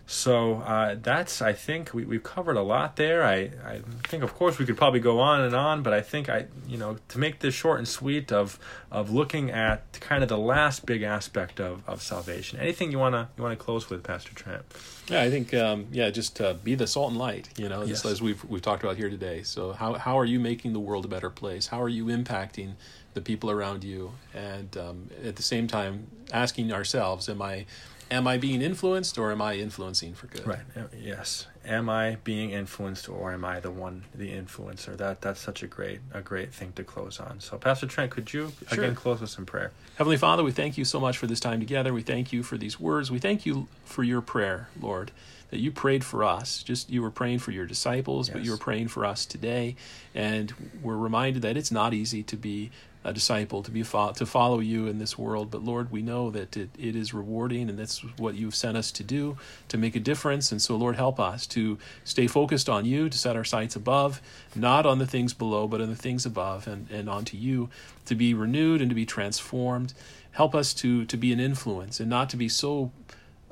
So 0.05 0.55
uh, 0.55 0.95
that's 1.01 1.41
I 1.41 1.53
think 1.53 1.93
we 1.93 2.03
we've 2.03 2.23
covered 2.23 2.57
a 2.57 2.61
lot 2.61 2.97
there. 2.97 3.23
I 3.23 3.51
I 3.65 3.81
think 4.07 4.21
of 4.21 4.33
course 4.35 4.59
we 4.59 4.65
could 4.65 4.75
probably 4.75 4.99
go 4.99 5.19
on 5.19 5.41
and 5.41 5.55
on, 5.55 5.81
but 5.81 5.93
I 5.93 6.01
think 6.01 6.27
I 6.27 6.47
you 6.67 6.77
know 6.77 6.97
to 7.07 7.19
make 7.19 7.39
this 7.39 7.55
short 7.55 7.79
and 7.79 7.87
sweet 7.87 8.31
of 8.31 8.59
of 8.91 9.11
looking 9.11 9.49
at 9.49 9.99
kind 10.01 10.21
of 10.21 10.27
the 10.27 10.37
last 10.37 10.85
big 10.85 11.03
aspect 11.03 11.61
of, 11.61 11.87
of 11.87 12.01
salvation. 12.01 12.59
Anything 12.59 12.91
you 12.91 12.99
wanna 12.99 13.29
you 13.37 13.43
wanna 13.43 13.55
close 13.55 13.89
with, 13.89 14.03
Pastor 14.03 14.33
Trent? 14.33 14.63
Yeah, 15.07 15.21
I 15.21 15.29
think 15.29 15.53
um, 15.53 15.87
yeah, 15.91 16.09
just 16.09 16.41
uh, 16.41 16.53
be 16.53 16.75
the 16.75 16.87
salt 16.87 17.11
and 17.11 17.17
light. 17.17 17.49
You 17.57 17.69
know, 17.69 17.83
yes. 17.83 18.05
as 18.05 18.21
we've 18.21 18.43
we've 18.43 18.61
talked 18.61 18.83
about 18.83 18.97
here 18.97 19.09
today. 19.09 19.43
So 19.43 19.71
how 19.71 19.93
how 19.93 20.19
are 20.19 20.25
you 20.25 20.39
making 20.39 20.73
the 20.73 20.81
world 20.81 21.05
a 21.05 21.09
better 21.09 21.29
place? 21.29 21.67
How 21.67 21.81
are 21.81 21.89
you 21.89 22.05
impacting 22.07 22.73
the 23.13 23.21
people 23.21 23.49
around 23.49 23.85
you? 23.85 24.11
And 24.33 24.75
um, 24.77 25.09
at 25.23 25.37
the 25.37 25.43
same 25.43 25.67
time, 25.67 26.07
asking 26.33 26.73
ourselves, 26.73 27.29
am 27.29 27.41
I 27.41 27.65
am 28.11 28.27
I 28.27 28.37
being 28.37 28.61
influenced 28.61 29.17
or 29.17 29.31
am 29.31 29.41
I 29.41 29.55
influencing 29.55 30.13
for 30.13 30.27
good? 30.27 30.45
Right. 30.47 30.59
Uh, 30.75 30.83
Yes. 30.97 31.47
Am 31.65 31.89
I 31.89 32.17
being 32.25 32.49
influenced 32.51 33.07
or 33.07 33.31
am 33.31 33.45
I 33.45 33.61
the 33.61 33.71
one 33.71 34.03
the 34.13 34.29
influencer? 34.31 34.97
That 34.97 35.21
that's 35.21 35.39
such 35.39 35.63
a 35.63 35.67
great 35.67 36.01
a 36.13 36.21
great 36.21 36.53
thing 36.53 36.73
to 36.73 36.83
close 36.83 37.19
on. 37.21 37.39
So 37.39 37.57
Pastor 37.57 37.87
Trent, 37.87 38.11
could 38.11 38.33
you 38.33 38.51
Sure. 38.69 38.83
again 38.83 38.95
close 38.95 39.21
with 39.21 39.29
some 39.29 39.45
prayer? 39.45 39.71
Heavenly 39.95 40.17
Father, 40.17 40.43
we 40.43 40.51
thank 40.51 40.77
you 40.77 40.83
so 40.83 40.99
much 40.99 41.17
for 41.17 41.25
this 41.27 41.39
time 41.39 41.59
together. 41.61 41.93
We 41.93 42.01
thank 42.01 42.33
you 42.33 42.43
for 42.43 42.57
these 42.57 42.79
words. 42.79 43.09
We 43.11 43.19
thank 43.19 43.45
you 43.45 43.67
for 43.85 44.03
your 44.03 44.19
prayer, 44.21 44.67
Lord, 44.81 45.11
that 45.51 45.59
you 45.59 45.71
prayed 45.71 46.03
for 46.03 46.23
us. 46.25 46.63
Just 46.63 46.89
you 46.89 47.01
were 47.01 47.11
praying 47.11 47.39
for 47.39 47.51
your 47.51 47.65
disciples, 47.65 48.27
but 48.27 48.43
you 48.43 48.51
were 48.51 48.57
praying 48.57 48.89
for 48.89 49.05
us 49.05 49.25
today. 49.25 49.77
And 50.13 50.53
we're 50.81 50.97
reminded 50.97 51.43
that 51.43 51.55
it's 51.55 51.71
not 51.71 51.93
easy 51.93 52.23
to 52.23 52.35
be 52.35 52.71
a 53.03 53.13
disciple, 53.13 53.63
to 53.63 53.71
be 53.71 53.83
fo- 53.83 54.13
to 54.13 54.25
follow 54.25 54.59
you 54.59 54.87
in 54.87 54.97
this 54.99 55.17
world. 55.17 55.51
But 55.51 55.63
Lord, 55.63 55.91
we 55.91 56.01
know 56.01 56.29
that 56.31 56.55
it, 56.55 56.69
it 56.77 56.95
is 56.95 57.13
rewarding, 57.13 57.69
and 57.69 57.77
that's 57.77 57.99
what 58.17 58.35
you've 58.35 58.55
sent 58.55 58.77
us 58.77 58.91
to 58.93 59.03
do 59.03 59.37
to 59.67 59.77
make 59.77 59.95
a 59.95 59.99
difference. 59.99 60.51
And 60.51 60.61
so, 60.61 60.75
Lord, 60.75 60.95
help 60.95 61.19
us 61.19 61.45
to 61.47 61.77
stay 62.03 62.27
focused 62.27 62.69
on 62.69 62.85
you, 62.85 63.09
to 63.09 63.17
set 63.17 63.35
our 63.35 63.43
sights 63.43 63.75
above, 63.75 64.21
not 64.55 64.85
on 64.85 64.99
the 64.99 65.07
things 65.07 65.33
below, 65.33 65.67
but 65.67 65.81
on 65.81 65.89
the 65.89 65.95
things 65.95 66.25
above, 66.25 66.67
and 66.67 66.89
and 66.89 67.09
onto 67.09 67.37
you, 67.37 67.69
to 68.05 68.15
be 68.15 68.33
renewed 68.33 68.81
and 68.81 68.89
to 68.89 68.95
be 68.95 69.05
transformed. 69.05 69.93
Help 70.31 70.55
us 70.55 70.73
to 70.75 71.05
to 71.05 71.17
be 71.17 71.31
an 71.31 71.39
influence 71.39 71.99
and 71.99 72.09
not 72.09 72.29
to 72.29 72.37
be 72.37 72.49
so 72.49 72.91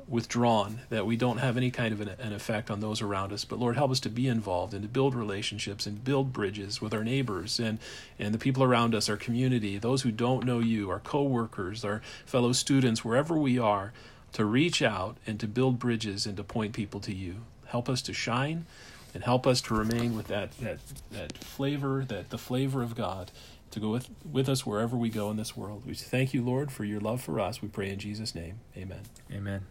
withdrawn 0.08 0.80
that 0.90 1.06
we 1.06 1.16
don't 1.16 1.38
have 1.38 1.56
any 1.56 1.70
kind 1.70 1.92
of 1.92 2.00
an, 2.00 2.08
an 2.18 2.32
effect 2.32 2.70
on 2.70 2.80
those 2.80 3.00
around 3.00 3.32
us. 3.32 3.44
But 3.44 3.58
lord 3.58 3.76
help 3.76 3.90
us 3.90 4.00
to 4.00 4.08
be 4.08 4.28
involved 4.28 4.74
and 4.74 4.82
to 4.82 4.88
build 4.88 5.14
relationships 5.14 5.86
and 5.86 6.02
build 6.04 6.32
bridges 6.32 6.80
with 6.80 6.94
our 6.94 7.04
neighbors 7.04 7.58
and 7.58 7.78
and 8.18 8.34
the 8.34 8.38
people 8.38 8.62
around 8.62 8.94
us 8.94 9.08
our 9.08 9.16
community 9.16 9.78
those 9.78 10.02
who 10.02 10.10
don't 10.10 10.44
know 10.44 10.58
you 10.58 10.90
our 10.90 11.00
co-workers 11.00 11.84
our 11.84 12.02
fellow 12.26 12.52
students 12.52 13.04
wherever 13.04 13.36
we 13.36 13.58
are 13.58 13.92
to 14.32 14.44
reach 14.44 14.82
out 14.82 15.16
and 15.26 15.38
to 15.40 15.46
build 15.46 15.78
bridges 15.78 16.26
and 16.26 16.36
to 16.36 16.44
point 16.44 16.72
people 16.72 17.00
to 17.00 17.14
you. 17.14 17.36
Help 17.66 17.88
us 17.88 18.02
to 18.02 18.12
shine 18.12 18.66
and 19.14 19.22
help 19.22 19.46
us 19.46 19.60
to 19.62 19.74
remain 19.74 20.16
with 20.16 20.28
that 20.28 20.52
that 20.58 20.78
that 21.10 21.36
flavor 21.38 22.04
that 22.08 22.30
the 22.30 22.38
flavor 22.38 22.82
of 22.82 22.94
god 22.94 23.30
to 23.70 23.78
go 23.78 23.90
with 23.90 24.08
with 24.30 24.48
us 24.48 24.64
wherever 24.64 24.96
we 24.96 25.10
go 25.10 25.30
in 25.30 25.36
this 25.36 25.56
world. 25.56 25.82
We 25.86 25.94
thank 25.94 26.32
you 26.32 26.42
lord 26.42 26.72
for 26.72 26.84
your 26.84 27.00
love 27.00 27.20
for 27.20 27.38
us. 27.40 27.60
We 27.60 27.68
pray 27.68 27.90
in 27.90 27.98
jesus 27.98 28.34
name. 28.34 28.60
Amen. 28.76 29.00
Amen. 29.30 29.66